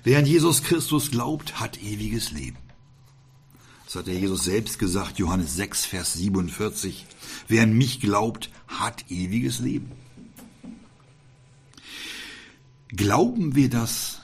Wer 0.05 0.19
an 0.19 0.25
Jesus 0.25 0.63
Christus 0.63 1.12
glaubt, 1.12 1.60
hat 1.60 1.84
ewiges 1.84 2.31
Leben. 2.31 2.60
Das 3.84 3.96
hat 3.96 4.08
der 4.08 4.17
Jesus 4.17 4.46
selbst 4.46 4.79
gesagt, 4.79 5.19
Johannes 5.19 5.58
6, 5.58 5.84
Vers 5.84 6.13
47. 6.13 7.05
Wer 7.50 7.63
an 7.63 7.74
mich 7.74 8.00
glaubt, 8.00 8.50
hat 8.69 9.03
ewiges 9.12 9.60
Leben. 9.60 9.99
Glauben 12.89 13.55
wir 13.55 13.69
das 13.69 14.22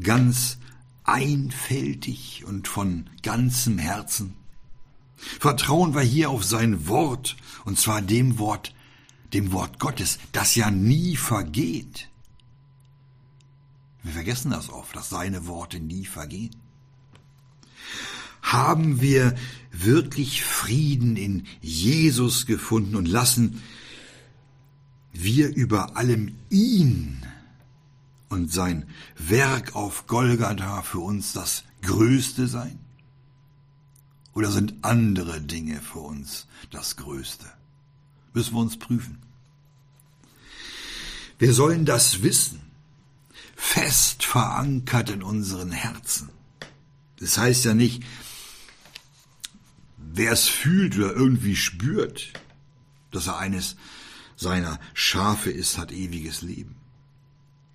ganz 0.00 0.58
einfältig 1.04 2.44
und 2.46 2.68
von 2.68 3.08
ganzem 3.22 3.78
Herzen? 3.78 4.34
Vertrauen 5.16 5.94
wir 5.94 6.02
hier 6.02 6.30
auf 6.30 6.44
sein 6.44 6.88
Wort, 6.88 7.36
und 7.64 7.78
zwar 7.78 8.02
dem 8.02 8.38
Wort, 8.38 8.74
dem 9.32 9.52
Wort 9.52 9.78
Gottes, 9.78 10.18
das 10.32 10.54
ja 10.54 10.70
nie 10.70 11.16
vergeht. 11.16 12.08
Wir 14.02 14.12
vergessen 14.12 14.50
das 14.50 14.68
oft, 14.68 14.94
dass 14.94 15.08
seine 15.08 15.46
Worte 15.46 15.80
nie 15.80 16.04
vergehen. 16.04 16.54
Haben 18.42 19.00
wir 19.00 19.36
wirklich 19.70 20.42
Frieden 20.42 21.16
in 21.16 21.46
Jesus 21.60 22.44
gefunden 22.44 22.96
und 22.96 23.06
lassen 23.06 23.62
wir 25.12 25.54
über 25.54 25.96
allem 25.96 26.34
ihn 26.50 27.24
und 28.32 28.50
sein 28.50 28.88
Werk 29.18 29.76
auf 29.76 30.06
Golgatha 30.06 30.80
für 30.82 31.00
uns 31.00 31.34
das 31.34 31.64
Größte 31.82 32.48
sein? 32.48 32.78
Oder 34.32 34.50
sind 34.50 34.74
andere 34.82 35.42
Dinge 35.42 35.82
für 35.82 35.98
uns 35.98 36.46
das 36.70 36.96
Größte? 36.96 37.44
Müssen 38.32 38.54
wir 38.54 38.60
uns 38.60 38.78
prüfen. 38.78 39.18
Wir 41.38 41.52
sollen 41.52 41.84
das 41.84 42.22
wissen, 42.22 42.62
fest 43.54 44.24
verankert 44.24 45.10
in 45.10 45.22
unseren 45.22 45.70
Herzen. 45.70 46.30
Das 47.18 47.36
heißt 47.36 47.66
ja 47.66 47.74
nicht, 47.74 48.02
wer 49.98 50.32
es 50.32 50.48
fühlt 50.48 50.96
oder 50.96 51.12
irgendwie 51.12 51.56
spürt, 51.56 52.32
dass 53.10 53.26
er 53.26 53.36
eines 53.36 53.76
seiner 54.36 54.80
Schafe 54.94 55.50
ist, 55.50 55.76
hat 55.76 55.92
ewiges 55.92 56.40
Leben 56.40 56.81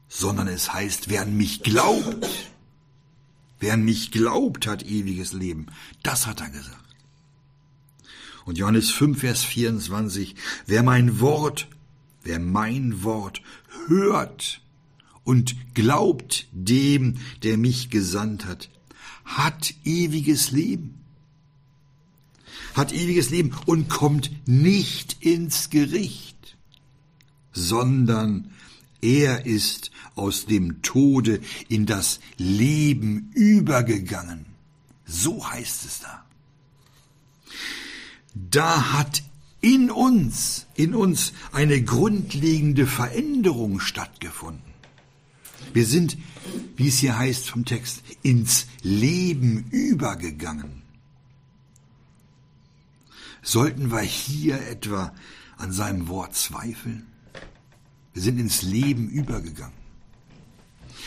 sondern 0.08 0.48
es 0.48 0.74
heißt, 0.74 1.10
wer 1.10 1.24
an 1.24 1.36
mich 1.36 1.64
glaubt, 1.64 2.52
wer 3.60 3.74
an 3.74 3.84
mich 3.84 4.12
glaubt, 4.12 4.68
hat 4.68 4.84
ewiges 4.84 5.34
Leben. 5.34 5.68
Das 6.04 6.28
hat 6.28 6.42
er 6.42 6.50
gesagt. 6.50 6.78
Und 8.46 8.58
Johannes 8.58 8.92
5, 8.92 9.20
Vers 9.20 9.44
24, 9.44 10.36
wer 10.66 10.82
mein 10.82 11.20
Wort, 11.20 11.68
wer 12.24 12.40
mein 12.40 13.04
Wort 13.04 13.42
hört 13.88 14.62
und 15.26 15.56
glaubt 15.74 16.48
dem, 16.54 17.18
der 17.44 17.58
mich 17.58 17.90
gesandt 17.90 18.46
hat, 18.46 18.70
hat 19.26 19.74
ewiges 19.84 20.52
Leben. 20.52 21.04
Hat 22.74 22.94
ewiges 22.94 23.30
Leben 23.32 23.54
und 23.66 23.90
kommt 23.90 24.32
nicht 24.48 25.18
ins 25.22 25.70
Gericht, 25.70 26.56
sondern 27.52 28.52
er 29.02 29.46
ist 29.46 29.92
aus 30.16 30.46
dem 30.46 30.82
Tode 30.82 31.42
in 31.70 31.86
das 31.86 32.20
Leben 32.38 33.32
übergegangen. 33.34 34.46
So 35.06 35.50
heißt 35.50 35.86
es 35.86 36.00
da. 36.00 36.26
Da 38.34 38.94
hat 38.94 39.24
in 39.62 39.90
uns, 39.90 40.68
in 40.76 40.94
uns 40.94 41.34
eine 41.52 41.82
grundlegende 41.82 42.86
Veränderung 42.86 43.80
stattgefunden. 43.80 44.62
Wir 45.74 45.86
sind, 45.86 46.18
wie 46.76 46.88
es 46.88 47.00
hier 47.00 47.18
heißt 47.18 47.50
vom 47.50 47.66
Text, 47.66 48.04
ins 48.22 48.68
Leben 48.82 49.66
übergegangen. 49.72 50.82
Sollten 53.42 53.92
wir 53.92 54.02
hier 54.02 54.62
etwa 54.68 55.14
an 55.58 55.72
seinem 55.72 56.08
Wort 56.08 56.36
zweifeln? 56.36 57.08
Wir 58.18 58.24
sind 58.24 58.40
ins 58.40 58.64
Leben 58.64 59.10
übergegangen. 59.10 59.78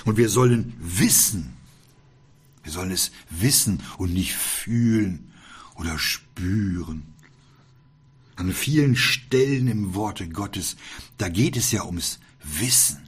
Und 0.05 0.17
wir 0.17 0.29
sollen 0.29 0.75
wissen, 0.79 1.55
wir 2.63 2.71
sollen 2.71 2.93
es 2.93 3.11
wissen 3.31 3.83
und 3.99 4.15
nicht 4.15 4.33
fühlen 4.33 5.33
oder 5.75 5.99
spüren. 5.99 7.03
An 8.37 8.53
vielen 8.53 8.95
Stellen 8.95 9.67
im 9.67 9.95
Worte 9.95 10.29
Gottes, 10.29 10.77
da 11.19 11.29
geht 11.29 11.57
es 11.57 11.73
ja 11.73 11.85
ums 11.85 12.21
Wissen. 12.45 13.01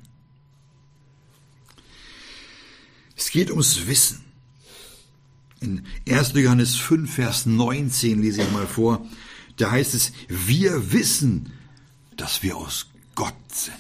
Es 3.15 3.31
geht 3.31 3.53
ums 3.53 3.87
Wissen. 3.87 4.25
In 5.61 5.87
1. 6.09 6.33
Johannes 6.33 6.75
5, 6.75 7.09
Vers 7.09 7.47
19 7.47 8.21
lese 8.21 8.43
ich 8.43 8.51
mal 8.51 8.67
vor, 8.67 9.07
da 9.59 9.71
heißt 9.71 9.95
es, 9.95 10.11
wir 10.27 10.91
wissen, 10.91 11.53
dass 12.17 12.43
wir 12.43 12.57
aus 12.57 12.89
Gott 13.15 13.37
sind. 13.53 13.77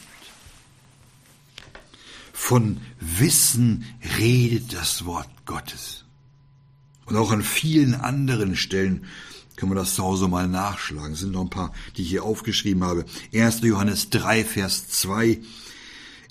Von 2.44 2.80
Wissen 2.98 3.84
redet 4.18 4.72
das 4.72 5.04
Wort 5.04 5.30
Gottes. 5.46 6.04
Und 7.06 7.14
auch 7.14 7.30
an 7.30 7.40
vielen 7.40 7.94
anderen 7.94 8.56
Stellen 8.56 9.04
können 9.54 9.70
wir 9.70 9.76
das 9.76 9.94
zu 9.94 10.02
Hause 10.02 10.26
mal 10.26 10.48
nachschlagen. 10.48 11.12
Es 11.12 11.20
sind 11.20 11.30
noch 11.30 11.42
ein 11.42 11.50
paar, 11.50 11.72
die 11.96 12.02
ich 12.02 12.08
hier 12.08 12.24
aufgeschrieben 12.24 12.82
habe. 12.82 13.04
1. 13.32 13.60
Johannes 13.60 14.10
3, 14.10 14.44
Vers 14.44 14.88
2, 14.88 15.40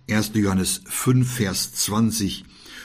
1. 0.10 0.32
Johannes 0.34 0.82
5, 0.84 1.34
Vers 1.34 1.74
20, 1.76 2.44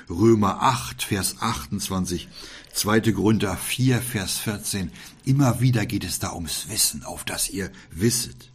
Römer 0.08 0.62
8, 0.62 1.02
Vers 1.02 1.34
28, 1.40 2.28
2. 2.74 3.00
Gründer 3.00 3.56
4, 3.56 4.02
Vers 4.02 4.38
14. 4.38 4.92
Immer 5.24 5.60
wieder 5.60 5.84
geht 5.84 6.04
es 6.04 6.20
da 6.20 6.32
ums 6.32 6.68
Wissen, 6.68 7.02
auf 7.02 7.24
das 7.24 7.50
ihr 7.50 7.72
wisset. 7.90 8.52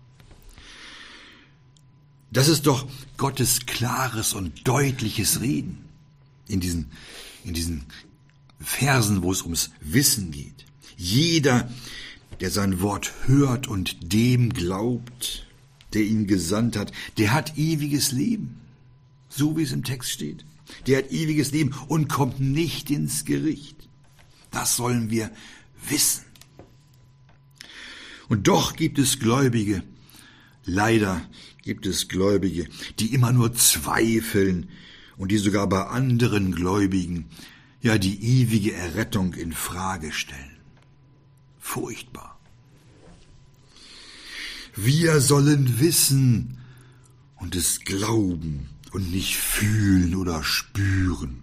Das 2.32 2.48
ist 2.48 2.66
doch 2.66 2.88
Gottes 3.18 3.66
klares 3.66 4.34
und 4.34 4.66
deutliches 4.68 5.42
Reden 5.42 5.84
in 6.48 6.62
diesen, 6.62 6.90
in 7.44 7.54
diesen 7.54 7.86
Versen, 8.60 9.22
wo 9.22 9.32
es 9.32 9.42
ums 9.42 9.72
Wissen 9.82 10.32
geht. 10.32 10.66
Jeder, 10.96 11.70
der 12.40 12.50
sein 12.50 12.80
Wort 12.80 13.12
hört 13.26 13.68
und 13.68 14.14
dem 14.14 14.54
glaubt, 14.54 15.46
der 15.94 16.04
ihn 16.04 16.26
gesandt 16.26 16.78
hat, 16.78 16.94
der 17.18 17.34
hat 17.34 17.58
ewiges 17.58 18.14
Leben. 18.14 18.62
So 19.28 19.58
wie 19.58 19.64
es 19.64 19.74
im 19.74 19.84
Text 19.84 20.12
steht. 20.12 20.46
Der 20.88 21.00
hat 21.00 21.12
ewiges 21.12 21.52
Leben 21.52 21.76
und 21.90 22.08
kommt 22.08 22.40
nicht 22.40 22.90
ins 22.90 23.26
Gericht. 23.26 23.76
Das 24.52 24.78
sollen 24.78 25.10
wir 25.10 25.32
wissen. 25.90 26.24
Und 28.30 28.48
doch 28.48 28.78
gibt 28.78 29.00
es 29.00 29.20
Gläubige, 29.20 29.84
Leider 30.66 31.22
gibt 31.72 31.86
es 31.86 32.10
Gläubige, 32.10 32.68
die 33.00 33.14
immer 33.14 33.32
nur 33.32 33.54
zweifeln 33.54 34.68
und 35.16 35.32
die 35.32 35.38
sogar 35.38 35.70
bei 35.70 35.86
anderen 35.86 36.54
Gläubigen 36.54 37.28
ja 37.82 37.98
die 37.98 38.42
ewige 38.42 38.74
Errettung 38.74 39.36
in 39.36 39.54
Frage 39.54 40.12
stellen. 40.12 40.58
Furchtbar. 41.62 42.38
Wir 44.76 45.22
sollen 45.22 45.80
wissen 45.80 46.58
und 47.38 47.56
es 47.56 47.80
glauben 47.86 48.68
und 48.92 49.10
nicht 49.10 49.38
fühlen 49.38 50.14
oder 50.16 50.44
spüren. 50.44 51.42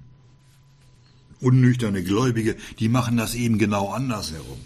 Unnüchterne 1.41 2.05
Gläubige, 2.05 2.55
die 2.79 2.91
machen 2.91 3.17
das 3.17 3.35
eben 3.35 3.57
genau 3.57 3.93
andersherum, 3.93 4.61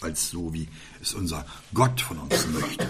als 0.00 0.30
so 0.30 0.54
wie 0.54 0.66
es 1.02 1.12
unser 1.12 1.44
Gott 1.74 2.00
von 2.00 2.16
uns 2.20 2.46
möchte. 2.54 2.88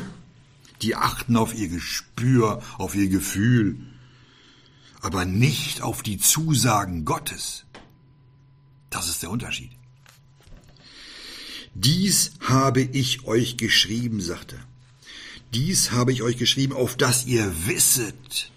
Die 0.83 0.97
achten 0.97 1.37
auf 1.37 1.55
ihr 1.55 1.69
Gespür, 1.69 2.63
auf 2.79 2.95
ihr 2.95 3.09
Gefühl, 3.09 3.87
aber 5.01 5.25
nicht 5.25 5.83
auf 5.83 6.03
die 6.03 6.19
Zusagen 6.19 7.05
Gottes. 7.05 7.65
Das 8.91 9.09
ist 9.09 9.23
der 9.23 9.31
Unterschied. 9.31 9.71
Dies 11.75 12.33
habe 12.41 12.83
ich 12.83 13.25
euch 13.25 13.57
geschrieben, 13.57 14.21
sagt 14.21 14.55
er. 14.55 14.67
Dies 15.55 15.93
habe 15.93 16.13
ich 16.13 16.23
euch 16.23 16.37
geschrieben, 16.37 16.75
auf 16.75 16.97
dass 16.97 17.27
ihr 17.27 17.53
wisset, 17.67 18.51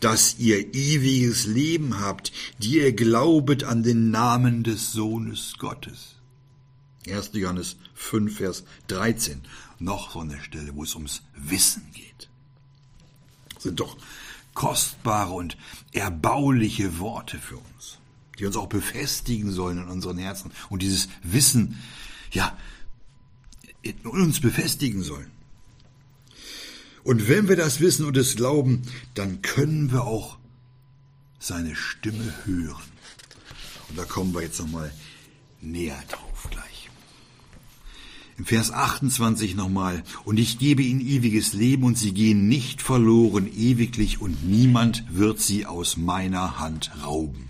dass 0.00 0.38
ihr 0.38 0.74
ewiges 0.74 1.46
Leben 1.46 2.00
habt, 2.00 2.32
die 2.58 2.78
ihr 2.78 2.92
glaubet 2.92 3.64
an 3.64 3.82
den 3.82 4.10
Namen 4.10 4.62
des 4.62 4.92
Sohnes 4.92 5.54
Gottes. 5.58 6.16
1. 7.08 7.30
Johannes 7.34 7.76
5, 7.94 8.36
Vers 8.36 8.64
13. 8.88 9.42
Noch 9.78 10.12
so 10.12 10.20
eine 10.20 10.40
Stelle, 10.42 10.74
wo 10.74 10.82
es 10.82 10.94
ums 10.94 11.22
Wissen 11.36 11.90
geht. 11.92 12.28
Das 13.54 13.62
sind 13.64 13.80
doch 13.80 13.96
kostbare 14.54 15.32
und 15.32 15.56
erbauliche 15.92 16.98
Worte 16.98 17.38
für 17.38 17.58
uns, 17.58 17.98
die 18.38 18.46
uns 18.46 18.56
auch 18.56 18.68
befestigen 18.68 19.52
sollen 19.52 19.78
in 19.78 19.88
unseren 19.88 20.18
Herzen 20.18 20.50
und 20.68 20.82
dieses 20.82 21.08
Wissen, 21.22 21.78
ja, 22.32 22.56
in 23.82 23.98
uns 24.06 24.40
befestigen 24.40 25.02
sollen. 25.02 25.30
Und 27.04 27.28
wenn 27.28 27.48
wir 27.48 27.56
das 27.56 27.80
wissen 27.80 28.04
und 28.04 28.16
es 28.16 28.36
glauben, 28.36 28.82
dann 29.14 29.42
können 29.42 29.92
wir 29.92 30.04
auch 30.04 30.38
seine 31.38 31.74
Stimme 31.76 32.34
hören. 32.44 32.82
Und 33.88 33.96
da 33.96 34.04
kommen 34.04 34.34
wir 34.34 34.42
jetzt 34.42 34.58
nochmal 34.58 34.92
näher 35.60 36.02
drauf. 36.08 36.27
Im 38.38 38.46
Vers 38.46 38.70
28 38.70 39.56
nochmal, 39.56 40.04
und 40.24 40.38
ich 40.38 40.58
gebe 40.58 40.82
ihnen 40.82 41.00
ewiges 41.00 41.54
Leben 41.54 41.82
und 41.82 41.98
sie 41.98 42.14
gehen 42.14 42.46
nicht 42.46 42.80
verloren 42.80 43.48
ewiglich 43.52 44.20
und 44.20 44.44
niemand 44.48 45.04
wird 45.10 45.40
sie 45.40 45.66
aus 45.66 45.96
meiner 45.96 46.60
Hand 46.60 46.92
rauben. 47.02 47.48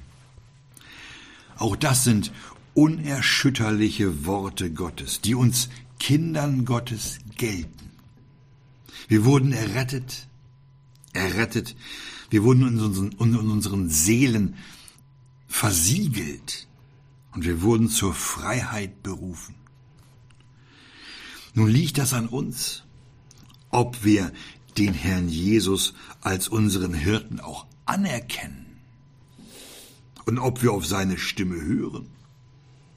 Auch 1.58 1.76
das 1.76 2.04
sind 2.04 2.32
unerschütterliche 2.72 4.24
Worte 4.24 4.70
Gottes, 4.72 5.20
die 5.20 5.34
uns 5.34 5.68
Kindern 5.98 6.64
Gottes 6.64 7.18
gelten. 7.36 7.90
Wir 9.08 9.26
wurden 9.26 9.52
errettet, 9.52 10.26
errettet. 11.12 11.76
Wir 12.30 12.44
wurden 12.44 12.66
in 12.66 12.80
unseren, 12.80 13.12
in 13.12 13.36
unseren 13.36 13.90
Seelen 13.90 14.54
versiegelt 15.48 16.66
und 17.34 17.44
wir 17.44 17.60
wurden 17.60 17.90
zur 17.90 18.14
Freiheit 18.14 19.02
berufen. 19.02 19.54
Nun 21.54 21.68
liegt 21.68 21.98
das 21.98 22.12
an 22.12 22.28
uns, 22.28 22.84
ob 23.70 24.04
wir 24.04 24.32
den 24.76 24.94
Herrn 24.94 25.28
Jesus 25.28 25.94
als 26.20 26.48
unseren 26.48 26.94
Hirten 26.94 27.40
auch 27.40 27.66
anerkennen 27.84 28.66
und 30.26 30.38
ob 30.38 30.62
wir 30.62 30.72
auf 30.72 30.86
seine 30.86 31.18
Stimme 31.18 31.60
hören. 31.60 32.06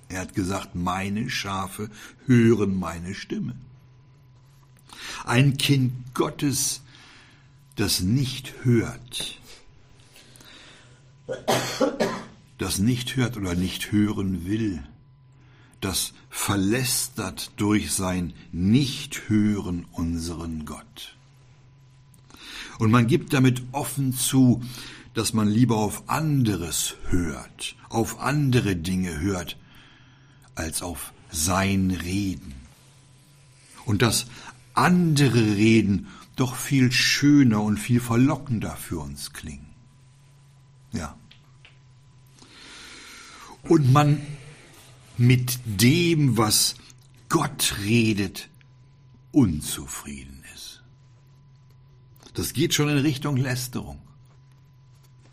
Er 0.10 0.22
hat 0.22 0.36
gesagt, 0.36 0.76
meine 0.76 1.30
Schafe 1.30 1.90
hören 2.26 2.78
meine 2.78 3.16
Stimme. 3.16 3.56
Ein 5.24 5.58
Kind 5.58 6.14
Gottes, 6.14 6.82
das 7.78 8.02
nicht 8.02 8.54
hört, 8.64 9.40
das 12.58 12.80
nicht 12.80 13.16
hört 13.16 13.38
oder 13.38 13.56
nicht 13.56 13.94
hören 13.94 14.46
will, 14.46 14.84
das 15.82 16.14
verlästert 16.30 17.52
durch 17.58 17.92
sein 17.92 18.34
Nichthören 18.52 19.86
unseren 19.92 20.66
Gott. 20.66 21.18
Und 22.80 22.92
man 22.92 23.08
gibt 23.08 23.34
damit 23.34 23.62
offen 23.74 24.14
zu, 24.14 24.64
dass 25.14 25.34
man 25.34 25.48
lieber 25.48 25.78
auf 25.78 26.10
anderes 26.10 26.96
hört, 27.10 27.76
auf 27.90 28.20
andere 28.20 28.76
Dinge 28.76 29.20
hört, 29.20 29.58
als 30.56 30.82
auf 30.82 31.12
sein 31.32 31.92
Reden. 31.92 32.54
Und 33.86 34.02
dass 34.02 34.28
andere 34.74 35.56
Reden 35.56 36.08
doch 36.36 36.56
viel 36.56 36.92
schöner 36.92 37.62
und 37.62 37.78
viel 37.78 38.00
verlockender 38.00 38.76
für 38.76 39.00
uns 39.00 39.34
klingen. 39.34 39.68
Ja. 40.94 41.16
Und 43.64 43.92
man 43.92 44.22
mit 45.22 45.60
dem, 45.66 46.36
was 46.38 46.76
Gott 47.30 47.76
redet, 47.86 48.50
unzufrieden 49.32 50.44
ist. 50.56 50.82
Das 52.34 52.54
geht 52.54 52.74
schon 52.74 52.90
in 52.90 52.98
Richtung 52.98 53.38
Lästerung, 53.38 54.00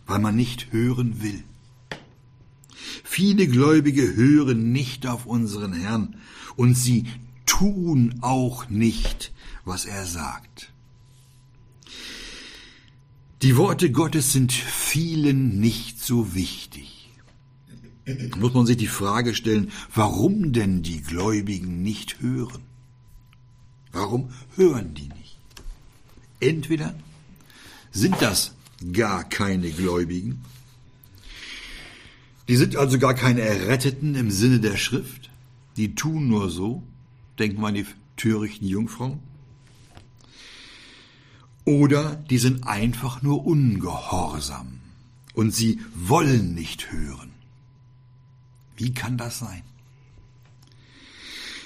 weil 0.06 0.18
man 0.18 0.36
nicht 0.36 0.72
hören 0.72 1.22
will. 1.22 1.42
Viele 3.02 3.48
Gläubige 3.48 4.14
hören 4.14 4.72
nicht 4.72 5.06
auf 5.06 5.26
unseren 5.26 5.72
Herrn 5.72 6.16
und 6.56 6.74
sie 6.74 7.06
tun 7.46 8.18
auch 8.20 8.68
nicht, 8.68 9.32
was 9.64 9.86
er 9.86 10.04
sagt. 10.04 10.70
Die 13.40 13.56
Worte 13.56 13.90
Gottes 13.90 14.32
sind 14.32 14.52
vielen 14.52 15.60
nicht 15.60 16.04
so 16.04 16.34
wichtig. 16.34 16.97
Muss 18.38 18.54
man 18.54 18.66
sich 18.66 18.76
die 18.76 18.86
Frage 18.86 19.34
stellen, 19.34 19.70
warum 19.94 20.52
denn 20.52 20.82
die 20.82 21.02
Gläubigen 21.02 21.82
nicht 21.82 22.20
hören? 22.20 22.62
Warum 23.92 24.30
hören 24.56 24.94
die 24.94 25.08
nicht? 25.08 25.38
Entweder 26.40 26.94
sind 27.90 28.16
das 28.20 28.54
gar 28.92 29.24
keine 29.24 29.70
Gläubigen, 29.70 30.44
die 32.48 32.56
sind 32.56 32.76
also 32.76 32.98
gar 32.98 33.14
keine 33.14 33.42
Erretteten 33.42 34.14
im 34.14 34.30
Sinne 34.30 34.60
der 34.60 34.76
Schrift, 34.76 35.30
die 35.76 35.94
tun 35.94 36.28
nur 36.28 36.50
so, 36.50 36.82
Denken 37.38 37.60
wir 37.60 37.68
an 37.68 37.74
die 37.74 37.86
törichten 38.16 38.66
Jungfrauen. 38.66 39.20
Oder 41.64 42.16
die 42.16 42.38
sind 42.38 42.66
einfach 42.66 43.22
nur 43.22 43.46
ungehorsam 43.46 44.80
und 45.34 45.54
sie 45.54 45.80
wollen 45.94 46.54
nicht 46.54 46.90
hören. 46.90 47.30
Wie 48.78 48.94
kann 48.94 49.18
das 49.18 49.40
sein? 49.40 49.62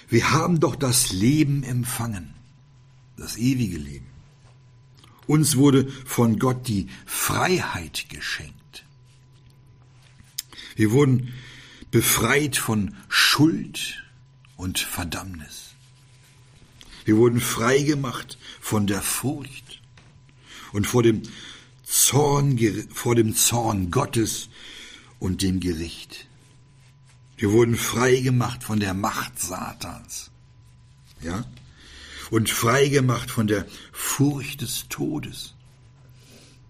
Wir 0.09 0.33
haben 0.33 0.61
doch 0.61 0.77
das 0.77 1.13
Leben 1.13 1.63
empfangen, 1.63 2.35
das 3.17 3.37
ewige 3.37 3.77
Leben. 3.77 4.07
Uns 5.27 5.57
wurde 5.57 5.89
von 6.07 6.39
Gott 6.39 6.67
die 6.69 6.89
Freiheit 7.07 8.07
geschenkt. 8.09 8.85
Wir 10.75 10.91
wurden 10.91 11.33
befreit 11.91 12.57
von 12.57 12.97
Schuld 13.09 14.03
und 14.57 14.79
Verdammnis. 14.79 15.75
Wir 17.05 17.19
wurden 17.19 17.41
frei 17.41 17.83
gemacht 17.83 18.39
von 18.61 18.87
der 18.87 19.03
Furcht 19.03 19.83
und 20.73 20.87
vor 20.87 21.03
dem 21.03 21.23
Zorn, 21.85 22.59
vor 22.93 23.15
dem 23.15 23.37
Zorn 23.37 23.91
Gottes 23.91 24.49
und 25.19 25.43
dem 25.43 25.61
Gericht. 25.61 26.27
Wir 27.43 27.51
wurden 27.51 27.75
frei 27.75 28.21
gemacht 28.21 28.63
von 28.63 28.79
der 28.79 28.95
Macht 28.95 29.41
Satans. 29.41 30.31
Ja? 31.21 31.45
Und 32.31 32.49
frei 32.49 32.87
gemacht 32.87 33.33
von 33.33 33.49
der 33.49 33.67
Furcht 33.91 34.61
des 34.61 34.87
Todes. 34.89 35.57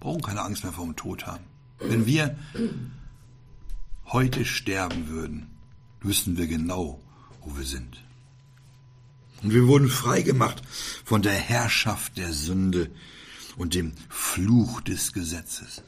Brauchen 0.00 0.22
keine 0.22 0.40
Angst 0.40 0.64
mehr 0.64 0.72
vor 0.72 0.86
dem 0.86 0.96
Tod 0.96 1.26
haben. 1.26 1.44
Wenn 1.78 2.06
wir 2.06 2.38
heute 4.06 4.46
sterben 4.46 5.08
würden, 5.08 5.50
wüssten 6.00 6.38
wir 6.38 6.46
genau, 6.46 7.02
wo 7.42 7.54
wir 7.58 7.66
sind. 7.66 8.02
Und 9.42 9.52
wir 9.52 9.66
wurden 9.66 9.90
freigemacht 9.90 10.62
von 11.04 11.20
der 11.20 11.34
Herrschaft 11.34 12.16
der 12.16 12.32
Sünde 12.32 12.90
und 13.58 13.74
dem 13.74 13.92
Fluch 14.08 14.80
des 14.80 15.12
Gesetzes. 15.12 15.82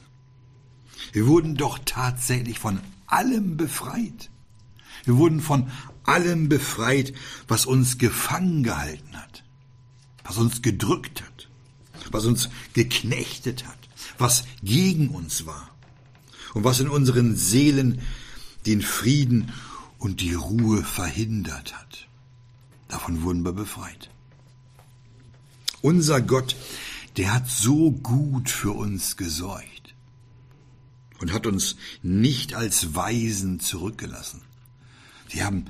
Wir 1.11 1.25
wurden 1.25 1.55
doch 1.55 1.79
tatsächlich 1.85 2.59
von 2.59 2.79
allem 3.07 3.57
befreit. 3.57 4.29
Wir 5.05 5.17
wurden 5.17 5.39
von 5.39 5.71
allem 6.03 6.49
befreit, 6.49 7.13
was 7.47 7.65
uns 7.65 7.97
gefangen 7.97 8.63
gehalten 8.63 9.15
hat. 9.15 9.25
was 10.25 10.37
uns 10.37 10.61
gedrückt 10.61 11.21
hat, 11.21 11.47
was 12.11 12.25
uns 12.25 12.49
geknechtet 12.73 13.65
hat, 13.65 13.77
was 14.17 14.43
gegen 14.63 15.09
uns 15.09 15.45
war 15.45 15.69
und 16.53 16.63
was 16.63 16.79
in 16.79 16.89
unseren 16.89 17.35
Seelen 17.35 18.01
den 18.65 18.81
Frieden 18.81 19.53
und 19.99 20.19
die 20.21 20.33
Ruhe 20.33 20.83
verhindert 20.83 21.75
hat. 21.75 22.07
Davon 22.87 23.21
wurden 23.21 23.45
wir 23.45 23.53
befreit. 23.53 24.09
Unser 25.81 26.21
Gott, 26.21 26.55
der 27.17 27.31
hat 27.33 27.47
so 27.47 27.91
gut 27.91 28.49
für 28.49 28.71
uns 28.71 29.17
gesorgt 29.17 29.93
und 31.19 31.31
hat 31.31 31.45
uns 31.45 31.77
nicht 32.01 32.55
als 32.55 32.95
Weisen 32.95 33.59
zurückgelassen. 33.59 34.41
Wir 35.29 35.45
haben 35.45 35.65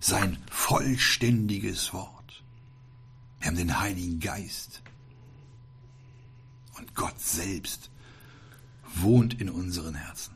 sein 0.00 0.38
vollständiges 0.50 1.92
Wort. 1.92 2.42
Wir 3.38 3.48
haben 3.48 3.56
den 3.56 3.78
Heiligen 3.78 4.20
Geist. 4.20 4.82
Und 6.78 6.94
Gott 6.94 7.20
selbst 7.20 7.90
wohnt 8.94 9.40
in 9.40 9.48
unseren 9.48 9.94
Herzen. 9.94 10.34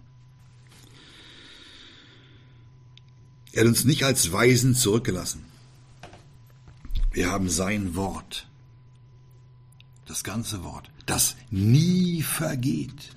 Er 3.52 3.62
hat 3.62 3.68
uns 3.68 3.84
nicht 3.84 4.04
als 4.04 4.30
Weisen 4.32 4.74
zurückgelassen. 4.74 5.44
Wir 7.12 7.30
haben 7.30 7.50
sein 7.50 7.96
Wort, 7.96 8.46
das 10.06 10.22
ganze 10.22 10.62
Wort, 10.62 10.90
das 11.06 11.34
nie 11.50 12.22
vergeht. 12.22 13.10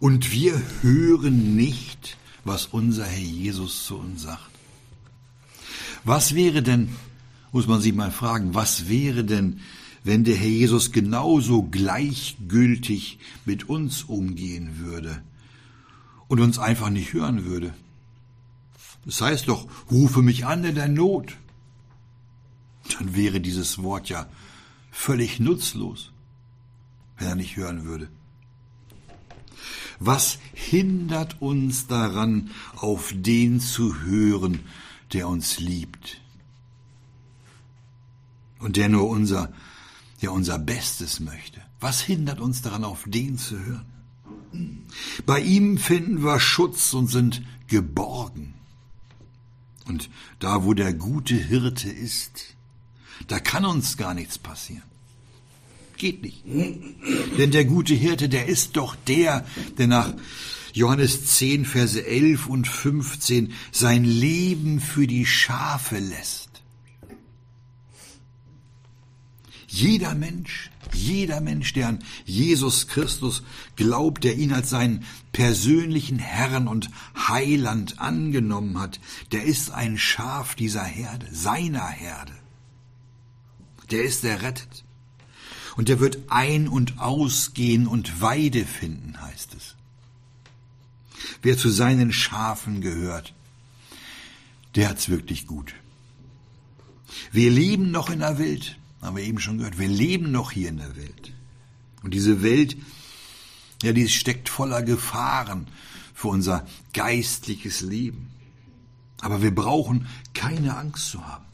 Und 0.00 0.32
wir 0.32 0.60
hören 0.82 1.54
nicht, 1.54 2.16
was 2.48 2.66
unser 2.66 3.04
Herr 3.04 3.18
Jesus 3.18 3.84
zu 3.86 3.96
uns 3.96 4.22
sagt. 4.22 4.50
Was 6.04 6.34
wäre 6.34 6.62
denn, 6.62 6.88
muss 7.52 7.66
man 7.66 7.80
sich 7.80 7.94
mal 7.94 8.10
fragen, 8.10 8.54
was 8.54 8.88
wäre 8.88 9.24
denn, 9.24 9.60
wenn 10.04 10.24
der 10.24 10.36
Herr 10.36 10.48
Jesus 10.48 10.90
genauso 10.90 11.62
gleichgültig 11.62 13.18
mit 13.44 13.68
uns 13.68 14.04
umgehen 14.04 14.78
würde 14.78 15.22
und 16.28 16.40
uns 16.40 16.58
einfach 16.58 16.90
nicht 16.90 17.12
hören 17.12 17.44
würde? 17.44 17.74
Das 19.04 19.20
heißt 19.20 19.48
doch, 19.48 19.66
rufe 19.90 20.22
mich 20.22 20.46
an 20.46 20.64
in 20.64 20.74
der 20.74 20.88
Not. 20.88 21.36
Dann 22.98 23.14
wäre 23.14 23.40
dieses 23.40 23.82
Wort 23.82 24.08
ja 24.08 24.26
völlig 24.90 25.40
nutzlos, 25.40 26.12
wenn 27.18 27.28
er 27.28 27.34
nicht 27.34 27.56
hören 27.56 27.84
würde. 27.84 28.08
Was 30.00 30.38
hindert 30.52 31.40
uns 31.40 31.86
daran, 31.86 32.50
auf 32.76 33.12
den 33.14 33.60
zu 33.60 34.02
hören, 34.02 34.60
der 35.12 35.28
uns 35.28 35.58
liebt 35.58 36.20
und 38.60 38.76
der 38.76 38.88
nur 38.88 39.08
unser, 39.08 39.52
der 40.22 40.32
unser 40.32 40.58
Bestes 40.58 41.20
möchte? 41.20 41.60
Was 41.80 42.00
hindert 42.00 42.40
uns 42.40 42.62
daran, 42.62 42.84
auf 42.84 43.04
den 43.06 43.38
zu 43.38 43.58
hören? 43.58 43.86
Bei 45.26 45.40
ihm 45.40 45.78
finden 45.78 46.22
wir 46.22 46.40
Schutz 46.40 46.94
und 46.94 47.08
sind 47.08 47.42
geborgen. 47.66 48.54
Und 49.86 50.10
da, 50.38 50.64
wo 50.64 50.74
der 50.74 50.92
gute 50.92 51.34
Hirte 51.34 51.90
ist, 51.90 52.56
da 53.26 53.40
kann 53.40 53.64
uns 53.64 53.96
gar 53.96 54.14
nichts 54.14 54.38
passieren. 54.38 54.82
Geht 55.98 56.22
nicht. 56.22 56.44
Denn 56.46 57.50
der 57.50 57.64
gute 57.64 57.94
Hirte, 57.94 58.28
der 58.28 58.46
ist 58.46 58.76
doch 58.76 58.94
der, 58.94 59.44
der 59.76 59.88
nach 59.88 60.14
Johannes 60.72 61.26
10, 61.26 61.64
Verse 61.64 62.06
11 62.06 62.46
und 62.46 62.68
15 62.68 63.52
sein 63.72 64.04
Leben 64.04 64.78
für 64.78 65.08
die 65.08 65.26
Schafe 65.26 65.98
lässt. 65.98 66.48
Jeder 69.66 70.14
Mensch, 70.14 70.70
jeder 70.94 71.40
Mensch, 71.40 71.72
der 71.74 71.88
an 71.88 71.98
Jesus 72.24 72.88
Christus 72.88 73.42
glaubt, 73.76 74.24
der 74.24 74.36
ihn 74.36 74.52
als 74.52 74.70
seinen 74.70 75.04
persönlichen 75.32 76.18
Herrn 76.18 76.68
und 76.68 76.90
Heiland 77.28 77.98
angenommen 77.98 78.78
hat, 78.78 78.98
der 79.32 79.44
ist 79.44 79.72
ein 79.72 79.98
Schaf 79.98 80.54
dieser 80.54 80.84
Herde, 80.84 81.26
seiner 81.32 81.86
Herde. 81.86 82.32
Der 83.90 84.04
ist 84.04 84.24
errettet. 84.24 84.84
Und 85.78 85.88
der 85.88 86.00
wird 86.00 86.18
ein- 86.26 86.66
und 86.66 86.98
ausgehen 86.98 87.86
und 87.86 88.20
Weide 88.20 88.64
finden, 88.64 89.20
heißt 89.20 89.54
es. 89.54 89.76
Wer 91.40 91.56
zu 91.56 91.70
seinen 91.70 92.12
Schafen 92.12 92.80
gehört, 92.80 93.32
der 94.74 94.88
hat's 94.88 95.08
wirklich 95.08 95.46
gut. 95.46 95.74
Wir 97.30 97.52
leben 97.52 97.92
noch 97.92 98.10
in 98.10 98.18
der 98.18 98.40
Welt, 98.40 98.76
haben 99.00 99.16
wir 99.16 99.22
eben 99.22 99.38
schon 99.38 99.58
gehört. 99.58 99.78
Wir 99.78 99.86
leben 99.86 100.32
noch 100.32 100.50
hier 100.50 100.68
in 100.68 100.78
der 100.78 100.96
Welt. 100.96 101.32
Und 102.02 102.12
diese 102.12 102.42
Welt, 102.42 102.76
ja, 103.80 103.92
die 103.92 104.08
steckt 104.08 104.48
voller 104.48 104.82
Gefahren 104.82 105.68
für 106.12 106.26
unser 106.26 106.66
geistliches 106.92 107.82
Leben. 107.82 108.30
Aber 109.20 109.42
wir 109.42 109.54
brauchen 109.54 110.08
keine 110.34 110.76
Angst 110.76 111.08
zu 111.10 111.24
haben. 111.24 111.46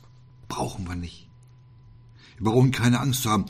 Brauchen 0.48 0.88
wir 0.88 0.96
nicht. 0.96 1.28
Wir 2.38 2.50
brauchen 2.50 2.70
keine 2.70 3.00
Angst 3.00 3.24
zu 3.24 3.30
haben. 3.30 3.44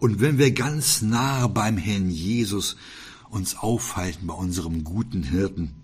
Und 0.00 0.20
wenn 0.20 0.38
wir 0.38 0.52
ganz 0.52 1.02
nah 1.02 1.46
beim 1.46 1.76
Herrn 1.76 2.10
Jesus 2.10 2.76
uns 3.28 3.56
aufhalten, 3.56 4.26
bei 4.26 4.34
unserem 4.34 4.82
guten 4.82 5.22
Hirten, 5.22 5.74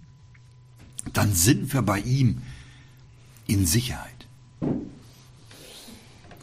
dann 1.12 1.34
sind 1.34 1.72
wir 1.72 1.82
bei 1.82 2.00
ihm 2.00 2.42
in 3.46 3.66
Sicherheit. 3.66 4.26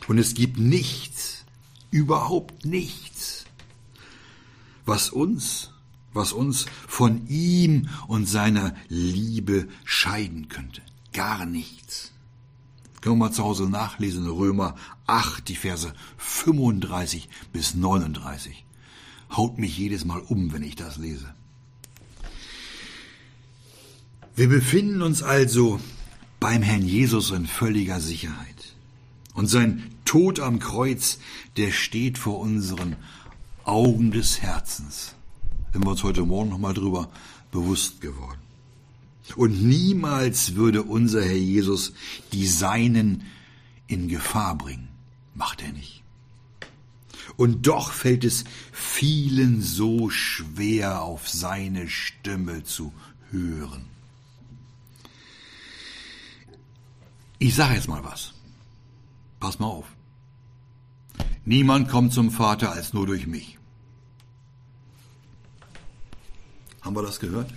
Und 0.07 0.17
es 0.17 0.35
gibt 0.35 0.57
nichts, 0.59 1.43
überhaupt 1.91 2.63
nichts, 2.65 3.45
was 4.85 5.09
uns, 5.09 5.71
was 6.13 6.31
uns 6.31 6.67
von 6.87 7.27
ihm 7.27 7.89
und 8.07 8.27
seiner 8.27 8.75
Liebe 8.87 9.67
scheiden 9.83 10.47
könnte. 10.47 10.81
Gar 11.11 11.45
nichts. 11.45 12.12
Können 13.03 13.17
wir 13.17 13.25
mal 13.25 13.31
zu 13.33 13.43
Hause 13.43 13.69
nachlesen, 13.69 14.25
Römer 14.29 14.75
8, 15.07 15.49
die 15.49 15.57
Verse 15.57 15.93
35 16.15 17.27
bis 17.51 17.75
39. 17.75 18.63
Haut 19.29 19.57
mich 19.57 19.77
jedes 19.77 20.05
Mal 20.05 20.21
um, 20.21 20.53
wenn 20.53 20.63
ich 20.63 20.77
das 20.77 20.95
lese. 20.95 21.33
Wir 24.37 24.47
befinden 24.47 25.01
uns 25.01 25.21
also 25.21 25.81
beim 26.39 26.61
Herrn 26.61 26.87
Jesus 26.87 27.31
in 27.31 27.45
völliger 27.45 27.99
Sicherheit. 27.99 28.73
Und 29.33 29.47
sein 29.47 29.83
Tod 30.05 30.39
am 30.39 30.59
Kreuz, 30.59 31.19
der 31.57 31.71
steht 31.71 32.17
vor 32.17 32.39
unseren 32.39 32.95
Augen 33.65 34.11
des 34.11 34.41
Herzens. 34.41 35.15
Sind 35.73 35.83
wir 35.83 35.91
uns 35.91 36.03
heute 36.03 36.25
Morgen 36.25 36.51
nochmal 36.51 36.73
drüber 36.73 37.09
bewusst 37.51 37.99
geworden. 37.99 38.42
Und 39.35 39.63
niemals 39.63 40.55
würde 40.55 40.83
unser 40.83 41.23
Herr 41.23 41.33
Jesus 41.33 41.93
die 42.33 42.47
Seinen 42.47 43.23
in 43.87 44.07
Gefahr 44.07 44.57
bringen. 44.57 44.89
Macht 45.33 45.61
er 45.61 45.71
nicht. 45.71 46.03
Und 47.35 47.65
doch 47.67 47.91
fällt 47.91 48.23
es 48.23 48.43
vielen 48.71 49.61
so 49.61 50.09
schwer, 50.09 51.01
auf 51.01 51.29
seine 51.29 51.89
Stimme 51.89 52.63
zu 52.63 52.93
hören. 53.31 53.85
Ich 57.39 57.55
sage 57.55 57.75
jetzt 57.75 57.87
mal 57.87 58.03
was. 58.03 58.33
Pass 59.39 59.59
mal 59.59 59.67
auf. 59.67 59.87
Niemand 61.45 61.89
kommt 61.89 62.13
zum 62.13 62.31
Vater 62.31 62.71
als 62.71 62.93
nur 62.93 63.05
durch 63.05 63.27
mich. 63.27 63.57
Haben 66.81 66.95
wir 66.95 67.01
das 67.01 67.19
gehört? 67.19 67.51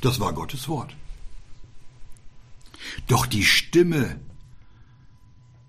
Das 0.00 0.20
war 0.20 0.32
Gottes 0.32 0.68
Wort. 0.68 0.94
Doch 3.06 3.26
die 3.26 3.44
Stimme, 3.44 4.20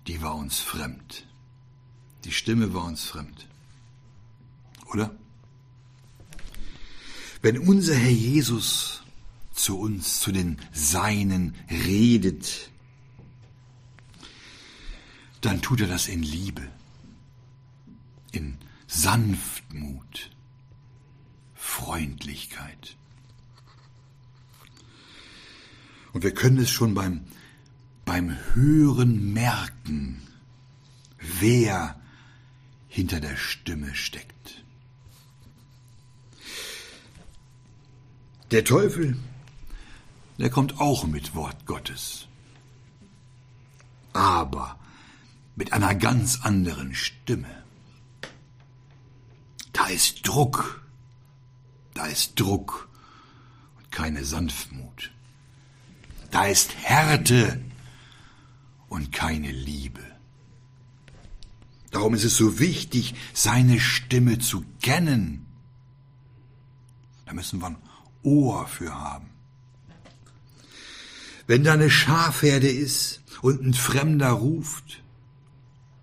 die 0.06 0.22
war 0.22 0.34
uns 0.34 0.58
fremd. 0.58 1.26
Die 2.24 2.32
Stimme 2.32 2.74
war 2.74 2.84
uns 2.84 3.04
fremd. 3.04 3.46
Oder? 4.86 5.14
Wenn 7.42 7.58
unser 7.58 7.94
Herr 7.94 8.10
Jesus 8.10 9.02
zu 9.52 9.78
uns, 9.78 10.20
zu 10.20 10.32
den 10.32 10.58
Seinen 10.72 11.54
redet, 11.70 12.70
dann 15.40 15.62
tut 15.62 15.80
er 15.80 15.86
das 15.86 16.08
in 16.08 16.22
Liebe, 16.22 16.68
in 18.32 18.58
Sanftmut, 18.86 20.30
Freundlichkeit. 21.54 22.97
Und 26.18 26.24
wir 26.24 26.34
können 26.34 26.58
es 26.58 26.72
schon 26.72 26.94
beim, 26.94 27.20
beim 28.04 28.36
Hören 28.52 29.32
merken, 29.32 30.20
wer 31.38 31.94
hinter 32.88 33.20
der 33.20 33.36
Stimme 33.36 33.94
steckt. 33.94 34.64
Der 38.50 38.64
Teufel, 38.64 39.16
der 40.38 40.50
kommt 40.50 40.80
auch 40.80 41.06
mit 41.06 41.36
Wort 41.36 41.66
Gottes. 41.66 42.26
Aber 44.12 44.76
mit 45.54 45.72
einer 45.72 45.94
ganz 45.94 46.40
anderen 46.42 46.96
Stimme. 46.96 47.62
Da 49.72 49.86
ist 49.86 50.26
Druck, 50.26 50.82
da 51.94 52.06
ist 52.06 52.40
Druck 52.40 52.88
und 53.76 53.92
keine 53.92 54.24
Sanftmut. 54.24 55.12
Da 56.30 56.46
ist 56.46 56.74
Härte 56.76 57.60
und 58.88 59.12
keine 59.12 59.50
Liebe. 59.50 60.00
Darum 61.90 62.14
ist 62.14 62.24
es 62.24 62.36
so 62.36 62.58
wichtig, 62.58 63.14
seine 63.32 63.80
Stimme 63.80 64.38
zu 64.38 64.64
kennen. 64.82 65.46
Da 67.24 67.32
müssen 67.32 67.60
wir 67.60 67.68
ein 67.68 67.76
Ohr 68.22 68.66
für 68.66 68.94
haben. 68.94 69.28
Wenn 71.46 71.64
da 71.64 71.72
eine 71.72 71.90
Schafherde 71.90 72.68
ist 72.68 73.22
und 73.40 73.62
ein 73.62 73.74
Fremder 73.74 74.30
ruft, 74.30 75.02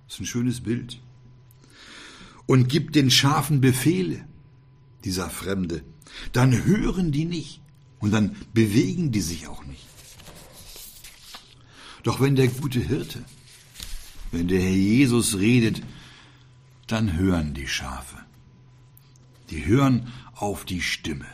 ist 0.07 0.19
ein 0.19 0.25
schönes 0.25 0.61
Bild, 0.61 1.01
und 2.47 2.67
gibt 2.67 2.95
den 2.95 3.11
Schafen 3.11 3.61
Befehle, 3.61 4.27
dieser 5.03 5.29
Fremde, 5.29 5.83
dann 6.31 6.65
hören 6.65 7.11
die 7.11 7.25
nicht 7.25 7.61
und 7.99 8.11
dann 8.11 8.35
bewegen 8.53 9.11
die 9.11 9.21
sich 9.21 9.47
auch 9.47 9.63
nicht. 9.65 9.85
Doch 12.05 12.21
wenn 12.21 12.35
der 12.35 12.49
gute 12.49 12.79
Hirte, 12.79 13.25
wenn 14.31 14.47
der 14.47 14.61
Herr 14.61 14.69
Jesus 14.69 15.39
redet, 15.39 15.81
dann 16.85 17.17
hören 17.17 17.55
die 17.55 17.67
Schafe. 17.67 18.17
Die 19.49 19.65
hören 19.65 20.13
auf 20.35 20.65
die 20.65 20.81
Stimme 20.81 21.25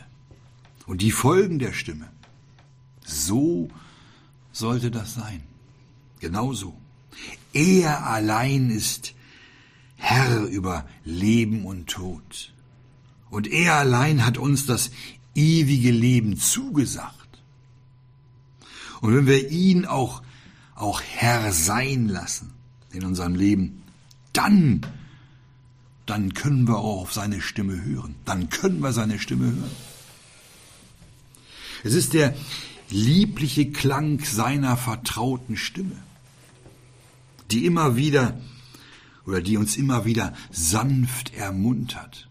und 0.86 1.02
die 1.02 1.10
folgen 1.10 1.58
der 1.58 1.74
Stimme. 1.74 2.10
So 3.04 3.68
sollte 4.50 4.90
das 4.90 5.12
sein. 5.12 5.42
Genauso. 6.20 6.74
Er 7.52 8.06
allein 8.06 8.70
ist 8.70 9.14
Herr 9.96 10.44
über 10.44 10.88
Leben 11.04 11.66
und 11.66 11.90
Tod. 11.90 12.54
Und 13.28 13.46
er 13.46 13.74
allein 13.74 14.24
hat 14.24 14.38
uns 14.38 14.64
das 14.64 14.90
ewige 15.34 15.90
Leben 15.90 16.38
zugesagt. 16.38 17.42
Und 19.02 19.14
wenn 19.14 19.26
wir 19.26 19.50
ihn 19.50 19.84
auch, 19.84 20.22
auch 20.82 21.00
Herr 21.00 21.52
sein 21.52 22.08
lassen 22.08 22.52
in 22.90 23.04
unserem 23.04 23.34
Leben, 23.34 23.82
dann, 24.32 24.80
dann 26.06 26.34
können 26.34 26.66
wir 26.66 26.78
auch 26.78 27.02
auf 27.02 27.12
seine 27.12 27.40
Stimme 27.40 27.82
hören. 27.82 28.14
Dann 28.24 28.50
können 28.50 28.80
wir 28.80 28.92
seine 28.92 29.18
Stimme 29.18 29.46
hören. 29.46 29.70
Es 31.84 31.94
ist 31.94 32.12
der 32.12 32.34
liebliche 32.90 33.70
Klang 33.70 34.20
seiner 34.24 34.76
vertrauten 34.76 35.56
Stimme, 35.56 35.96
die 37.50 37.64
immer 37.64 37.96
wieder 37.96 38.38
oder 39.24 39.40
die 39.40 39.56
uns 39.56 39.76
immer 39.76 40.04
wieder 40.04 40.34
sanft 40.50 41.34
ermuntert 41.34 42.28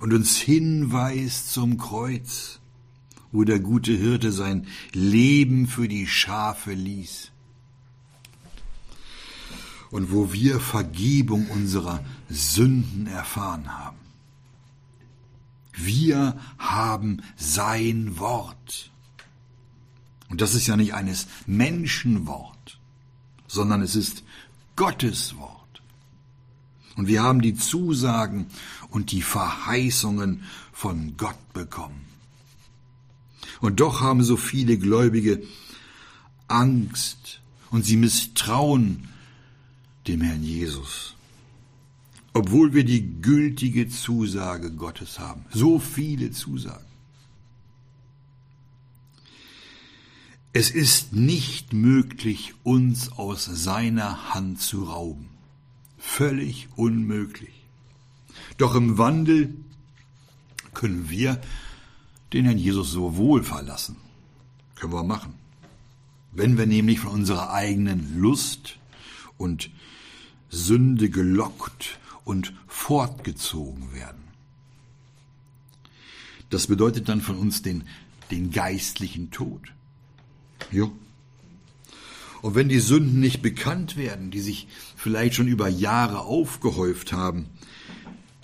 und 0.00 0.12
uns 0.12 0.36
hinweist 0.36 1.52
zum 1.52 1.78
Kreuz, 1.78 2.58
wo 3.32 3.44
der 3.44 3.60
gute 3.60 3.92
Hirte 3.92 4.30
sein 4.30 4.66
Leben 4.92 5.66
für 5.66 5.88
die 5.88 6.06
Schafe 6.06 6.72
ließ 6.72 7.32
und 9.92 10.10
wo 10.10 10.32
wir 10.32 10.58
Vergebung 10.58 11.48
unserer 11.48 12.02
Sünden 12.28 13.06
erfahren 13.06 13.78
haben. 13.78 13.98
Wir 15.74 16.38
haben 16.58 17.22
sein 17.36 18.18
Wort. 18.18 18.90
Und 20.28 20.40
das 20.40 20.54
ist 20.54 20.66
ja 20.66 20.76
nicht 20.76 20.94
eines 20.94 21.26
Menschenwort, 21.46 22.80
sondern 23.46 23.82
es 23.82 23.94
ist 23.94 24.24
Gottes 24.76 25.36
Wort. 25.36 25.82
Und 26.96 27.06
wir 27.06 27.22
haben 27.22 27.42
die 27.42 27.54
Zusagen 27.54 28.46
und 28.88 29.12
die 29.12 29.22
Verheißungen 29.22 30.42
von 30.72 31.16
Gott 31.18 31.52
bekommen. 31.52 32.11
Und 33.62 33.78
doch 33.78 34.00
haben 34.00 34.24
so 34.24 34.36
viele 34.36 34.76
Gläubige 34.76 35.40
Angst 36.48 37.40
und 37.70 37.86
sie 37.86 37.96
misstrauen 37.96 39.08
dem 40.08 40.20
Herrn 40.20 40.42
Jesus. 40.42 41.14
Obwohl 42.34 42.74
wir 42.74 42.84
die 42.84 43.20
gültige 43.22 43.88
Zusage 43.88 44.72
Gottes 44.72 45.20
haben. 45.20 45.44
So 45.52 45.78
viele 45.78 46.32
Zusagen. 46.32 46.84
Es 50.52 50.70
ist 50.70 51.12
nicht 51.12 51.72
möglich, 51.72 52.54
uns 52.64 53.12
aus 53.12 53.44
seiner 53.44 54.34
Hand 54.34 54.60
zu 54.60 54.84
rauben. 54.84 55.28
Völlig 55.98 56.68
unmöglich. 56.74 57.54
Doch 58.58 58.74
im 58.74 58.98
Wandel 58.98 59.54
können 60.74 61.08
wir 61.08 61.40
den 62.32 62.44
Herrn 62.44 62.58
Jesus 62.58 62.90
so 62.90 63.16
wohl 63.16 63.42
verlassen. 63.42 63.96
Können 64.74 64.92
wir 64.92 65.04
machen. 65.04 65.34
Wenn 66.32 66.56
wir 66.56 66.66
nämlich 66.66 67.00
von 67.00 67.12
unserer 67.12 67.52
eigenen 67.52 68.18
Lust 68.18 68.78
und 69.36 69.70
Sünde 70.48 71.10
gelockt 71.10 71.98
und 72.24 72.52
fortgezogen 72.66 73.92
werden. 73.92 74.22
Das 76.50 76.66
bedeutet 76.66 77.08
dann 77.08 77.20
von 77.20 77.38
uns 77.38 77.62
den, 77.62 77.84
den 78.30 78.50
geistlichen 78.50 79.30
Tod. 79.30 79.72
Ja. 80.70 80.90
Und 82.42 82.54
wenn 82.54 82.68
die 82.68 82.80
Sünden 82.80 83.20
nicht 83.20 83.40
bekannt 83.40 83.96
werden, 83.96 84.30
die 84.30 84.40
sich 84.40 84.68
vielleicht 84.96 85.34
schon 85.34 85.48
über 85.48 85.68
Jahre 85.68 86.20
aufgehäuft 86.20 87.12
haben, 87.12 87.46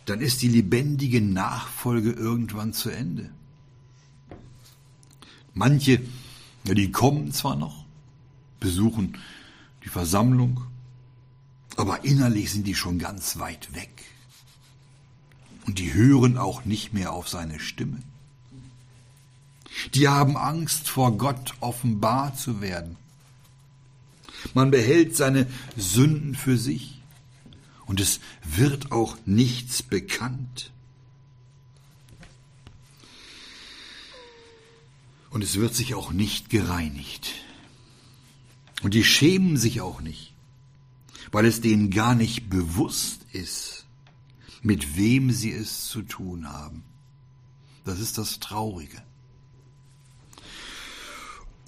dann 0.07 0.21
ist 0.21 0.41
die 0.41 0.49
lebendige 0.49 1.21
Nachfolge 1.21 2.13
irgendwann 2.13 2.73
zu 2.73 2.91
Ende. 2.91 3.31
Manche, 5.59 6.01
die 6.63 6.93
kommen 6.93 7.33
zwar 7.33 7.57
noch, 7.57 7.85
besuchen 8.61 9.19
die 9.85 9.89
Versammlung, 9.89 10.63
aber 11.77 12.05
innerlich 12.05 12.53
sind 12.53 12.65
die 12.65 12.77
schon 12.77 13.01
ganz 13.01 13.41
weit 13.41 13.75
weg. 13.75 13.91
Und 15.67 15.81
die 15.81 15.93
hören 15.93 16.39
auch 16.39 16.65
nicht 16.65 16.93
mehr 16.93 17.13
auf 17.13 17.29
seine 17.29 17.59
Stimme. 17.59 17.99
Die 19.95 20.07
haben 20.07 20.37
Angst 20.37 20.89
vor 20.89 21.19
Gott 21.19 21.55
offenbar 21.59 22.37
zu 22.37 22.61
werden. 22.61 22.97
Man 24.55 24.71
behält 24.71 25.17
seine 25.17 25.49
Sünden 25.77 26.37
für 26.37 26.57
sich 26.57 27.03
und 27.85 27.99
es 27.99 28.21
wird 28.45 28.93
auch 28.93 29.17
nichts 29.27 29.83
bekannt. 29.83 30.71
Und 35.31 35.45
es 35.45 35.57
wird 35.57 35.75
sich 35.75 35.95
auch 35.95 36.13
nicht 36.13 36.51
gereinigt. 36.51 37.35
Und 38.83 38.95
die 38.95 39.05
schämen 39.05 39.57
sich 39.57 39.81
auch 39.81 40.01
nicht, 40.01 40.35
weil 41.33 41.45
es 41.45 41.61
denen 41.61 41.91
gar 41.91 42.15
nicht 42.15 42.49
bewusst 42.49 43.27
ist, 43.33 43.87
mit 44.63 44.97
wem 44.97 45.31
sie 45.31 45.53
es 45.53 45.89
zu 45.89 46.03
tun 46.03 46.49
haben. 46.49 46.85
Das 47.85 48.01
ist 48.01 48.19
das 48.19 48.39
Traurige 48.39 49.03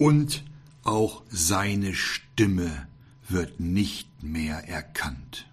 und 0.01 0.43
auch 0.83 1.21
seine 1.29 1.93
Stimme 1.93 2.87
wird 3.29 3.59
nicht 3.59 4.23
mehr 4.23 4.67
erkannt. 4.67 5.47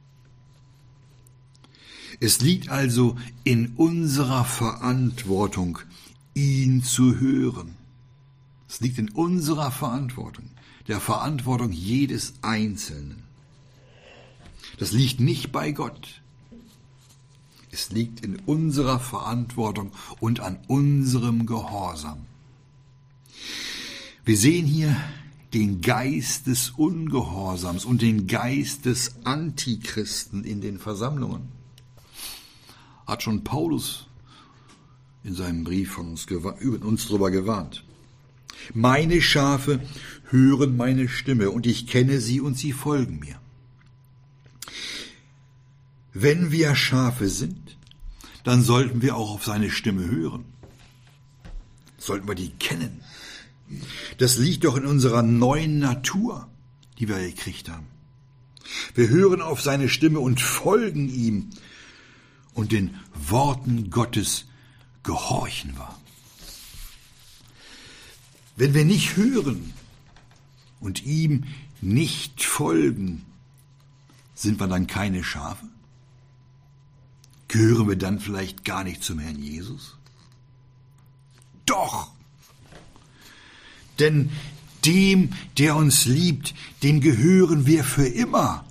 Es 2.19 2.41
liegt 2.41 2.71
also 2.71 3.19
in 3.45 3.75
unserer 3.77 4.47
Verantwortung, 4.47 5.81
ihn 6.33 6.83
zu 6.83 7.21
hören. 7.21 7.77
Es 8.69 8.81
liegt 8.81 8.99
in 8.99 9.11
unserer 9.11 9.71
Verantwortung, 9.71 10.51
der 10.87 11.01
Verantwortung 11.01 11.73
jedes 11.73 12.35
Einzelnen. 12.43 13.23
Das 14.79 14.93
liegt 14.93 15.21
nicht 15.21 15.51
bei 15.53 15.73
Gott. 15.73 16.21
Es 17.71 17.91
liegt 17.91 18.21
in 18.25 18.37
unserer 18.41 19.01
Verantwortung 19.01 19.93
und 20.21 20.41
an 20.41 20.59
unserem 20.69 21.47
Gehorsam. 21.47 22.27
Wir 24.25 24.37
sehen 24.37 24.67
hier 24.67 24.95
den 25.55 25.81
Geist 25.81 26.47
des 26.47 26.71
Ungehorsams 26.71 27.85
und 27.85 28.03
den 28.03 28.27
Geist 28.27 28.85
des 28.85 29.17
Antichristen 29.25 30.45
in 30.45 30.61
den 30.61 30.79
Versammlungen. 30.79 31.49
Hat 33.07 33.23
schon 33.23 33.45
Paulus 33.45 34.07
in 35.25 35.35
seinem 35.35 35.65
Brief 35.65 35.93
von 35.93 36.09
uns, 36.09 36.27
uns 36.27 37.07
darüber 37.07 37.31
gewarnt. 37.31 37.85
Meine 38.75 39.21
Schafe 39.23 39.81
hören 40.31 40.77
meine 40.77 41.09
Stimme 41.09 41.51
und 41.51 41.67
ich 41.67 41.87
kenne 41.87 42.21
sie 42.21 42.41
und 42.41 42.57
sie 42.57 42.73
folgen 42.73 43.19
mir. 43.19 43.41
Wenn 46.13 46.51
wir 46.51 46.75
Schafe 46.75 47.29
sind, 47.29 47.77
dann 48.45 48.63
sollten 48.63 49.03
wir 49.03 49.17
auch 49.17 49.35
auf 49.35 49.45
seine 49.45 49.71
Stimme 49.71 50.09
hören. 50.11 50.45
Sollten 51.99 52.29
wir 52.29 52.35
die 52.35 52.51
kennen. 52.51 53.03
Das 54.19 54.39
liegt 54.39 54.65
doch 54.65 54.77
in 54.77 54.87
unserer 54.87 55.23
neuen 55.23 55.79
Natur, 55.79 56.49
die 56.99 57.09
wir 57.09 57.19
gekriegt 57.19 57.69
haben. 57.69 57.87
Wir 58.95 59.09
hören 59.09 59.41
auf 59.41 59.63
seine 59.63 59.89
Stimme 59.89 60.21
und 60.21 60.41
folgen 60.41 61.09
ihm 61.09 61.51
und 62.55 62.73
den 62.73 62.97
Worten 63.15 63.91
Gottes 63.91 64.47
gehorchen 65.03 65.77
wir. 65.77 65.97
Wenn 68.59 68.75
wir 68.75 68.85
nicht 68.85 69.17
hören 69.17 69.73
und 70.81 71.05
ihm 71.05 71.45
nicht 71.81 72.43
folgen, 72.43 73.25
sind 74.35 74.59
wir 74.59 74.67
dann 74.67 74.89
keine 74.89 75.23
Schafe? 75.23 75.65
Gehören 77.47 77.89
wir 77.89 77.95
dann 77.95 78.19
vielleicht 78.19 78.65
gar 78.65 78.83
nicht 78.83 79.05
zum 79.05 79.21
Herrn 79.21 79.39
Jesus? 79.39 79.97
Doch! 81.67 82.11
Denn 84.01 84.33
dem, 84.85 85.35
der 85.57 85.77
uns 85.77 86.07
liebt, 86.07 86.53
dem 86.83 87.01
gehören 87.01 87.65
wir 87.65 87.85
für 87.85 88.09
immer. 88.09 88.65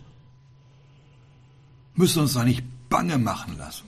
Müssen 1.95 2.23
uns 2.23 2.33
da 2.33 2.43
nicht 2.43 2.63
bange 2.89 3.17
machen 3.17 3.57
lassen. 3.57 3.85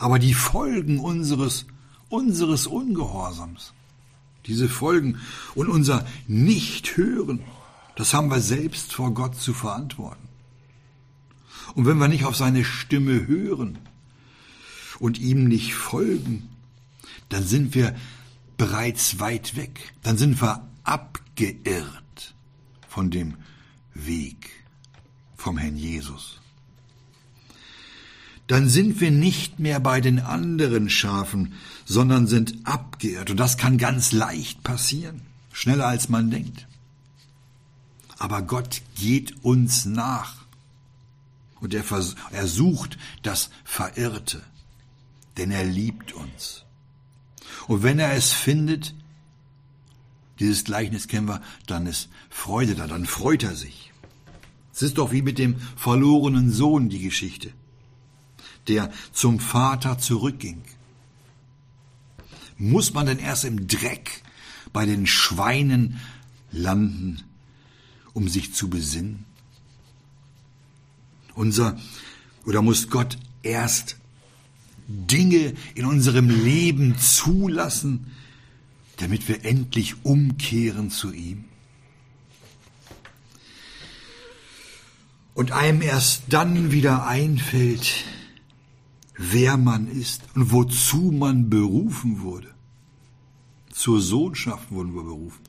Aber 0.00 0.18
die 0.18 0.34
Folgen 0.34 0.98
unseres, 0.98 1.64
unseres 2.08 2.66
Ungehorsams, 2.66 3.72
diese 4.46 4.68
Folgen 4.68 5.20
und 5.54 5.68
unser 5.68 6.06
Nicht-Hören, 6.26 7.40
das 7.96 8.12
haben 8.14 8.30
wir 8.30 8.40
selbst 8.40 8.92
vor 8.92 9.14
Gott 9.14 9.36
zu 9.36 9.52
verantworten. 9.52 10.28
Und 11.74 11.86
wenn 11.86 11.98
wir 11.98 12.08
nicht 12.08 12.24
auf 12.24 12.36
seine 12.36 12.64
Stimme 12.64 13.26
hören 13.26 13.78
und 14.98 15.18
ihm 15.18 15.44
nicht 15.44 15.74
folgen, 15.74 16.48
dann 17.28 17.44
sind 17.44 17.74
wir 17.74 17.96
bereits 18.56 19.18
weit 19.18 19.56
weg. 19.56 19.94
Dann 20.02 20.16
sind 20.18 20.40
wir 20.40 20.68
abgeirrt 20.84 22.34
von 22.88 23.10
dem 23.10 23.34
Weg 23.94 24.50
vom 25.36 25.58
Herrn 25.58 25.76
Jesus. 25.76 26.40
Dann 28.46 28.68
sind 28.68 29.00
wir 29.00 29.10
nicht 29.10 29.58
mehr 29.58 29.80
bei 29.80 30.00
den 30.00 30.20
anderen 30.20 30.90
Schafen, 30.90 31.54
sondern 31.84 32.26
sind 32.26 32.54
abgeirrt. 32.64 33.30
Und 33.30 33.38
das 33.38 33.56
kann 33.56 33.78
ganz 33.78 34.12
leicht 34.12 34.62
passieren, 34.62 35.22
schneller 35.52 35.86
als 35.86 36.08
man 36.08 36.30
denkt. 36.30 36.66
Aber 38.18 38.42
Gott 38.42 38.82
geht 38.96 39.44
uns 39.44 39.86
nach. 39.86 40.44
Und 41.60 41.72
er, 41.72 41.84
er 42.32 42.46
sucht 42.46 42.98
das 43.22 43.50
Verirrte, 43.64 44.42
denn 45.38 45.50
er 45.50 45.64
liebt 45.64 46.12
uns. 46.12 46.64
Und 47.66 47.82
wenn 47.82 47.98
er 47.98 48.12
es 48.12 48.32
findet, 48.32 48.94
dieses 50.38 50.64
Gleichnis 50.64 51.08
kennen 51.08 51.28
wir, 51.28 51.40
dann 51.66 51.86
ist 51.86 52.08
Freude 52.28 52.74
da, 52.74 52.86
dann 52.86 53.06
freut 53.06 53.42
er 53.42 53.54
sich. 53.54 53.92
Es 54.72 54.82
ist 54.82 54.98
doch 54.98 55.12
wie 55.12 55.22
mit 55.22 55.38
dem 55.38 55.56
verlorenen 55.76 56.50
Sohn 56.50 56.88
die 56.88 56.98
Geschichte, 56.98 57.52
der 58.68 58.92
zum 59.12 59.40
Vater 59.40 59.98
zurückging. 59.98 60.62
Muss 62.56 62.94
man 62.94 63.06
denn 63.06 63.18
erst 63.18 63.44
im 63.44 63.66
Dreck 63.66 64.22
bei 64.72 64.86
den 64.86 65.06
Schweinen 65.06 66.00
landen, 66.52 67.22
um 68.12 68.28
sich 68.28 68.54
zu 68.54 68.70
besinnen? 68.70 69.24
Unser, 71.34 71.78
oder 72.46 72.62
muss 72.62 72.88
Gott 72.90 73.18
erst 73.42 73.96
Dinge 74.86 75.54
in 75.74 75.84
unserem 75.84 76.28
Leben 76.28 76.96
zulassen, 76.98 78.12
damit 78.98 79.28
wir 79.28 79.44
endlich 79.44 80.04
umkehren 80.04 80.90
zu 80.90 81.12
ihm? 81.12 81.44
Und 85.34 85.50
einem 85.50 85.82
erst 85.82 86.22
dann 86.28 86.70
wieder 86.70 87.08
einfällt, 87.08 88.04
wer 89.16 89.56
man 89.56 89.86
ist 89.86 90.22
und 90.34 90.52
wozu 90.52 91.12
man 91.12 91.50
berufen 91.50 92.20
wurde. 92.20 92.54
Zur 93.72 94.00
Sohnschaft 94.00 94.70
wurden 94.70 94.94
wir 94.94 95.02
berufen. 95.02 95.42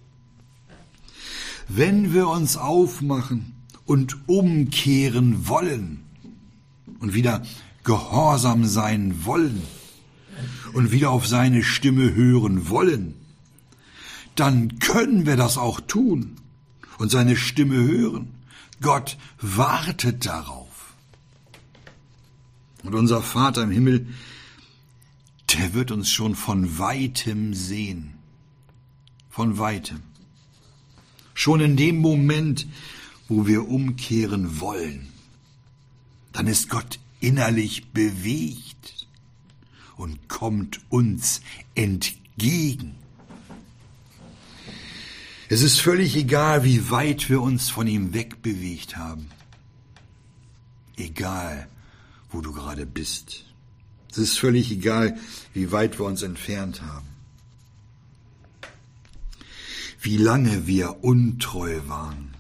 Wenn 1.67 2.13
wir 2.13 2.27
uns 2.27 2.57
aufmachen 2.57 3.53
und 3.85 4.27
umkehren 4.27 5.47
wollen 5.47 6.03
und 6.99 7.13
wieder 7.13 7.43
gehorsam 7.83 8.65
sein 8.65 9.25
wollen 9.25 9.61
und 10.73 10.91
wieder 10.91 11.11
auf 11.11 11.27
seine 11.27 11.63
Stimme 11.63 12.13
hören 12.13 12.69
wollen, 12.69 13.15
dann 14.35 14.79
können 14.79 15.25
wir 15.25 15.37
das 15.37 15.57
auch 15.57 15.79
tun 15.79 16.35
und 16.97 17.09
seine 17.09 17.35
Stimme 17.35 17.75
hören. 17.77 18.33
Gott 18.81 19.17
wartet 19.39 20.25
darauf. 20.25 20.64
Und 22.85 22.93
unser 22.93 23.21
Vater 23.21 23.63
im 23.63 23.71
Himmel, 23.71 24.07
der 25.53 25.73
wird 25.73 25.91
uns 25.91 26.09
schon 26.09 26.35
von 26.35 26.77
weitem 26.77 27.53
sehen. 27.53 28.13
Von 29.29 29.57
weitem. 29.57 30.01
Schon 31.33 31.59
in 31.59 31.75
dem 31.77 31.97
Moment, 31.97 32.67
wo 33.27 33.47
wir 33.47 33.67
umkehren 33.67 34.59
wollen, 34.59 35.07
dann 36.31 36.47
ist 36.47 36.69
Gott 36.69 36.99
innerlich 37.19 37.87
bewegt 37.87 39.07
und 39.97 40.29
kommt 40.29 40.79
uns 40.89 41.41
entgegen. 41.73 42.95
Es 45.47 45.61
ist 45.61 45.79
völlig 45.79 46.15
egal, 46.15 46.63
wie 46.63 46.89
weit 46.89 47.29
wir 47.29 47.41
uns 47.41 47.69
von 47.69 47.87
ihm 47.87 48.13
wegbewegt 48.13 48.97
haben. 48.97 49.29
Egal, 50.97 51.67
wo 52.35 52.41
du 52.41 52.51
gerade 52.51 52.85
bist. 52.85 53.45
Es 54.11 54.17
ist 54.17 54.37
völlig 54.37 54.69
egal, 54.69 55.17
wie 55.53 55.71
weit 55.71 55.97
wir 55.99 56.05
uns 56.05 56.21
entfernt 56.21 56.81
haben. 56.81 57.07
Wie 60.01 60.17
lange 60.17 60.67
wir 60.67 61.03
untreu 61.03 61.79
waren 61.87 62.33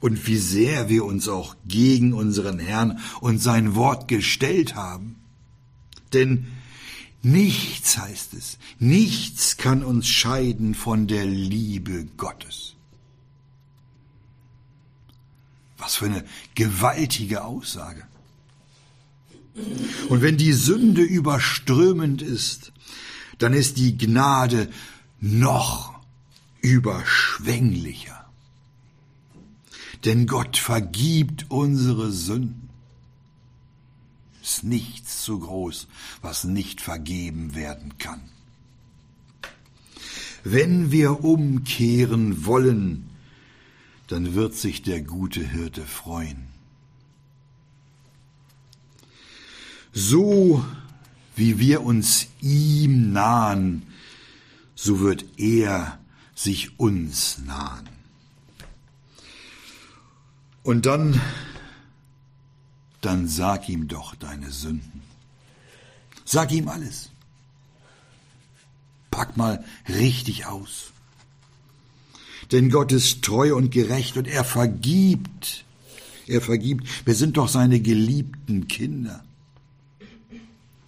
und 0.00 0.26
wie 0.26 0.38
sehr 0.38 0.88
wir 0.88 1.04
uns 1.04 1.28
auch 1.28 1.56
gegen 1.66 2.12
unseren 2.12 2.58
Herrn 2.58 3.00
und 3.20 3.40
sein 3.40 3.74
Wort 3.74 4.08
gestellt 4.08 4.74
haben. 4.76 5.16
Denn 6.12 6.46
nichts 7.22 7.98
heißt 7.98 8.34
es, 8.34 8.58
nichts 8.78 9.56
kann 9.56 9.82
uns 9.82 10.08
scheiden 10.08 10.74
von 10.74 11.08
der 11.08 11.26
Liebe 11.26 12.06
Gottes. 12.16 12.74
Was 15.76 15.96
für 15.96 16.06
eine 16.06 16.24
gewaltige 16.54 17.44
Aussage. 17.44 18.06
Und 20.08 20.22
wenn 20.22 20.36
die 20.36 20.52
Sünde 20.52 21.02
überströmend 21.02 22.22
ist, 22.22 22.72
dann 23.38 23.52
ist 23.52 23.76
die 23.76 23.98
Gnade 23.98 24.68
noch 25.20 25.94
überschwänglicher 26.60 28.22
denn 30.04 30.26
Gott 30.26 30.56
vergibt 30.56 31.46
unsere 31.48 32.10
Sünden. 32.10 32.68
Ist 34.42 34.64
nichts 34.64 35.22
zu 35.22 35.38
groß, 35.38 35.86
was 36.20 36.44
nicht 36.44 36.80
vergeben 36.80 37.54
werden 37.54 37.98
kann. 37.98 38.20
Wenn 40.42 40.90
wir 40.90 41.22
umkehren 41.24 42.44
wollen, 42.44 43.08
dann 44.08 44.34
wird 44.34 44.54
sich 44.54 44.82
der 44.82 45.00
gute 45.02 45.46
Hirte 45.46 45.82
freuen. 45.82 46.51
So 49.92 50.64
wie 51.36 51.58
wir 51.58 51.82
uns 51.82 52.26
ihm 52.40 53.12
nahen, 53.12 53.86
so 54.74 55.00
wird 55.00 55.24
er 55.36 55.98
sich 56.34 56.78
uns 56.78 57.38
nahen. 57.46 57.88
Und 60.62 60.86
dann, 60.86 61.20
dann 63.00 63.28
sag 63.28 63.68
ihm 63.68 63.88
doch 63.88 64.14
deine 64.14 64.50
Sünden. 64.50 65.02
Sag 66.24 66.52
ihm 66.52 66.68
alles. 66.68 67.10
Pack 69.10 69.36
mal 69.36 69.64
richtig 69.88 70.46
aus. 70.46 70.92
Denn 72.50 72.70
Gott 72.70 72.92
ist 72.92 73.22
treu 73.22 73.54
und 73.54 73.70
gerecht 73.70 74.16
und 74.16 74.26
er 74.26 74.44
vergibt. 74.44 75.64
Er 76.26 76.40
vergibt. 76.40 77.06
Wir 77.06 77.14
sind 77.14 77.36
doch 77.36 77.48
seine 77.48 77.80
geliebten 77.80 78.68
Kinder. 78.68 79.24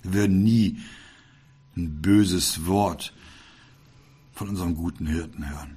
Wir 0.05 0.13
würden 0.13 0.43
nie 0.43 0.79
ein 1.77 2.01
böses 2.01 2.67
Wort 2.67 3.13
von 4.33 4.49
unserem 4.49 4.77
guten 4.77 5.07
Hirten 5.07 5.49
hören. 5.49 5.77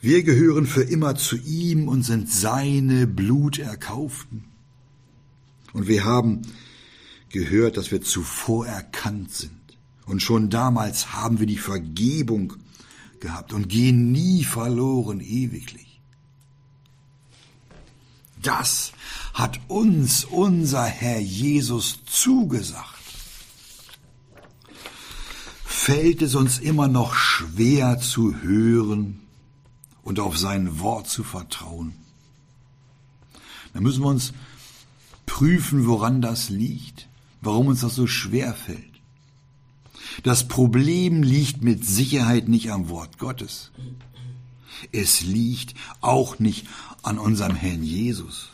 Wir 0.00 0.22
gehören 0.22 0.66
für 0.66 0.82
immer 0.82 1.16
zu 1.16 1.36
ihm 1.36 1.88
und 1.88 2.02
sind 2.02 2.30
seine 2.30 3.06
Bluterkauften. 3.06 4.44
Und 5.72 5.88
wir 5.88 6.04
haben 6.04 6.42
gehört, 7.30 7.76
dass 7.76 7.90
wir 7.90 8.00
zuvor 8.00 8.66
erkannt 8.66 9.32
sind. 9.32 9.78
Und 10.06 10.22
schon 10.22 10.48
damals 10.48 11.12
haben 11.12 11.40
wir 11.40 11.46
die 11.46 11.58
Vergebung 11.58 12.54
gehabt 13.20 13.52
und 13.52 13.68
gehen 13.68 14.12
nie 14.12 14.44
verloren 14.44 15.20
ewiglich. 15.20 15.95
Das 18.46 18.92
hat 19.34 19.60
uns 19.68 20.24
unser 20.24 20.84
Herr 20.84 21.20
Jesus 21.20 22.00
zugesagt. 22.06 22.94
Fällt 25.64 26.22
es 26.22 26.34
uns 26.34 26.58
immer 26.58 26.88
noch 26.88 27.14
schwer 27.14 27.98
zu 27.98 28.40
hören 28.42 29.20
und 30.02 30.20
auf 30.20 30.38
sein 30.38 30.80
Wort 30.80 31.08
zu 31.08 31.22
vertrauen? 31.22 31.94
Dann 33.72 33.82
müssen 33.82 34.02
wir 34.02 34.08
uns 34.08 34.32
prüfen, 35.26 35.86
woran 35.86 36.22
das 36.22 36.48
liegt, 36.48 37.08
warum 37.40 37.66
uns 37.68 37.82
das 37.82 37.94
so 37.94 38.06
schwer 38.06 38.54
fällt. 38.54 38.96
Das 40.22 40.48
Problem 40.48 41.22
liegt 41.22 41.62
mit 41.62 41.84
Sicherheit 41.84 42.48
nicht 42.48 42.72
am 42.72 42.88
Wort 42.88 43.18
Gottes. 43.18 43.70
Es 44.92 45.22
liegt 45.22 45.74
auch 46.00 46.38
nicht 46.38 46.66
an 47.02 47.18
unserem 47.18 47.56
Herrn 47.56 47.82
Jesus 47.82 48.50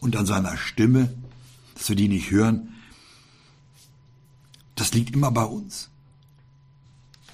und 0.00 0.16
an 0.16 0.26
seiner 0.26 0.56
Stimme, 0.56 1.12
dass 1.74 1.88
wir 1.88 1.96
die 1.96 2.08
nicht 2.08 2.30
hören. 2.30 2.74
Das 4.74 4.92
liegt 4.94 5.14
immer 5.14 5.30
bei 5.30 5.44
uns. 5.44 5.88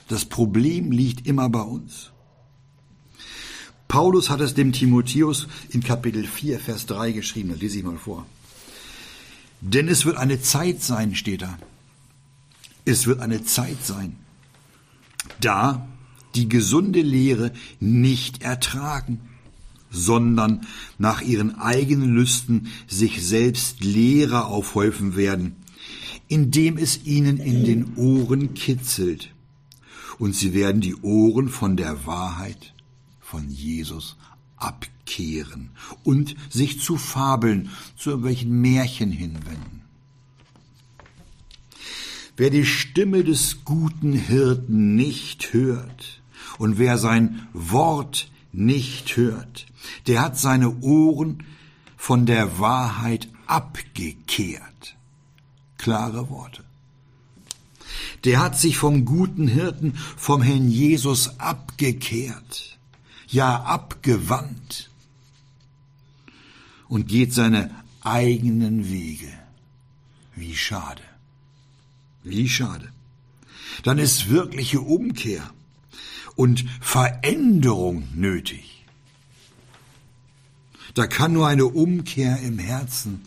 Das 0.08 0.24
Problem 0.24 0.90
liegt 0.90 1.26
immer 1.26 1.48
bei 1.48 1.60
uns. 1.60 2.10
Paulus 3.88 4.28
hat 4.28 4.40
es 4.40 4.54
dem 4.54 4.72
Timotheus 4.72 5.48
in 5.70 5.82
Kapitel 5.82 6.26
4, 6.26 6.60
Vers 6.60 6.86
3 6.86 7.12
geschrieben. 7.12 7.50
Das 7.50 7.60
lese 7.60 7.78
ich 7.78 7.84
mal 7.84 7.96
vor. 7.96 8.26
Denn 9.60 9.88
es 9.88 10.04
wird 10.04 10.18
eine 10.18 10.40
Zeit 10.40 10.82
sein, 10.82 11.14
steht 11.14 11.42
da. 11.42 11.58
Es 12.84 13.06
wird 13.06 13.20
eine 13.20 13.44
Zeit 13.44 13.84
sein, 13.84 14.16
da 15.40 15.86
die 16.38 16.48
gesunde 16.48 17.02
Lehre 17.02 17.52
nicht 17.80 18.42
ertragen, 18.42 19.20
sondern 19.90 20.66
nach 20.98 21.20
ihren 21.20 21.56
eigenen 21.56 22.14
Lüsten 22.14 22.68
sich 22.86 23.26
selbst 23.26 23.82
Lehrer 23.82 24.46
aufhäufen 24.46 25.16
werden, 25.16 25.56
indem 26.28 26.76
es 26.78 27.04
ihnen 27.04 27.38
in 27.38 27.64
den 27.64 27.96
Ohren 27.96 28.54
kitzelt. 28.54 29.32
Und 30.18 30.34
sie 30.34 30.54
werden 30.54 30.80
die 30.80 30.96
Ohren 30.96 31.48
von 31.48 31.76
der 31.76 32.06
Wahrheit 32.06 32.74
von 33.20 33.48
Jesus 33.50 34.16
abkehren 34.56 35.70
und 36.04 36.36
sich 36.50 36.80
zu 36.80 36.96
Fabeln, 36.96 37.70
zu 37.96 38.10
irgendwelchen 38.10 38.60
Märchen 38.60 39.10
hinwenden. 39.10 39.82
Wer 42.36 42.50
die 42.50 42.66
Stimme 42.66 43.24
des 43.24 43.64
guten 43.64 44.12
Hirten 44.12 44.94
nicht 44.94 45.52
hört 45.52 46.18
und 46.58 46.78
wer 46.78 46.98
sein 46.98 47.48
Wort 47.52 48.30
nicht 48.52 49.16
hört, 49.16 49.66
der 50.06 50.20
hat 50.20 50.38
seine 50.38 50.80
Ohren 50.80 51.44
von 51.96 52.26
der 52.26 52.58
Wahrheit 52.58 53.28
abgekehrt. 53.46 54.96
Klare 55.78 56.28
Worte. 56.28 56.64
Der 58.24 58.40
hat 58.40 58.58
sich 58.58 58.76
vom 58.76 59.04
guten 59.04 59.48
Hirten, 59.48 59.94
vom 60.16 60.42
Herrn 60.42 60.68
Jesus 60.68 61.38
abgekehrt, 61.38 62.78
ja 63.28 63.62
abgewandt 63.62 64.90
und 66.88 67.06
geht 67.06 67.32
seine 67.32 67.70
eigenen 68.02 68.90
Wege. 68.90 69.32
Wie 70.34 70.56
schade. 70.56 71.02
Wie 72.22 72.48
schade. 72.48 72.88
Dann 73.82 73.98
ist 73.98 74.30
wirkliche 74.30 74.80
Umkehr 74.80 75.50
und 76.38 76.64
Veränderung 76.80 78.06
nötig. 78.14 78.84
Da 80.94 81.08
kann 81.08 81.32
nur 81.32 81.48
eine 81.48 81.66
Umkehr 81.66 82.38
im 82.42 82.60
Herzen, 82.60 83.22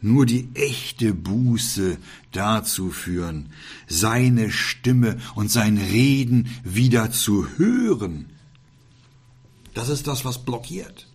nur 0.00 0.26
die 0.26 0.48
echte 0.54 1.14
Buße 1.14 1.98
dazu 2.32 2.90
führen, 2.90 3.50
seine 3.86 4.50
Stimme 4.50 5.18
und 5.36 5.52
sein 5.52 5.78
Reden 5.78 6.48
wieder 6.64 7.12
zu 7.12 7.46
hören. 7.58 8.26
Das 9.72 9.88
ist 9.88 10.08
das, 10.08 10.24
was 10.24 10.44
blockiert. 10.44 11.06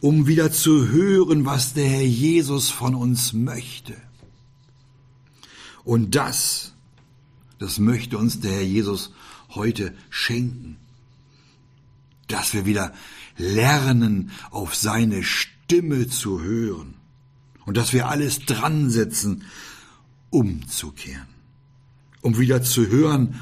Um 0.00 0.26
wieder 0.26 0.50
zu 0.50 0.88
hören, 0.88 1.44
was 1.44 1.74
der 1.74 1.86
Herr 1.86 2.06
Jesus 2.06 2.70
von 2.70 2.94
uns 2.94 3.34
möchte. 3.34 3.94
Und 5.84 6.14
das, 6.14 6.72
das 7.58 7.78
möchte 7.78 8.16
uns 8.16 8.40
der 8.40 8.52
Herr 8.52 8.62
Jesus 8.62 9.10
heute 9.54 9.94
schenken. 10.10 10.76
Dass 12.28 12.54
wir 12.54 12.66
wieder 12.66 12.92
lernen, 13.36 14.30
auf 14.50 14.74
seine 14.74 15.22
Stimme 15.22 16.08
zu 16.08 16.40
hören. 16.40 16.94
Und 17.64 17.76
dass 17.76 17.92
wir 17.92 18.08
alles 18.08 18.40
dran 18.40 18.90
setzen, 18.90 19.44
umzukehren. 20.30 21.28
Um 22.22 22.38
wieder 22.38 22.62
zu 22.62 22.86
hören, 22.86 23.40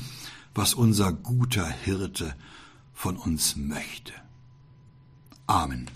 was 0.55 0.75
unser 0.75 1.13
guter 1.13 1.67
Hirte 1.67 2.35
von 2.95 3.17
uns 3.17 3.57
möchte. 3.57 4.13
Amen. 5.47 5.89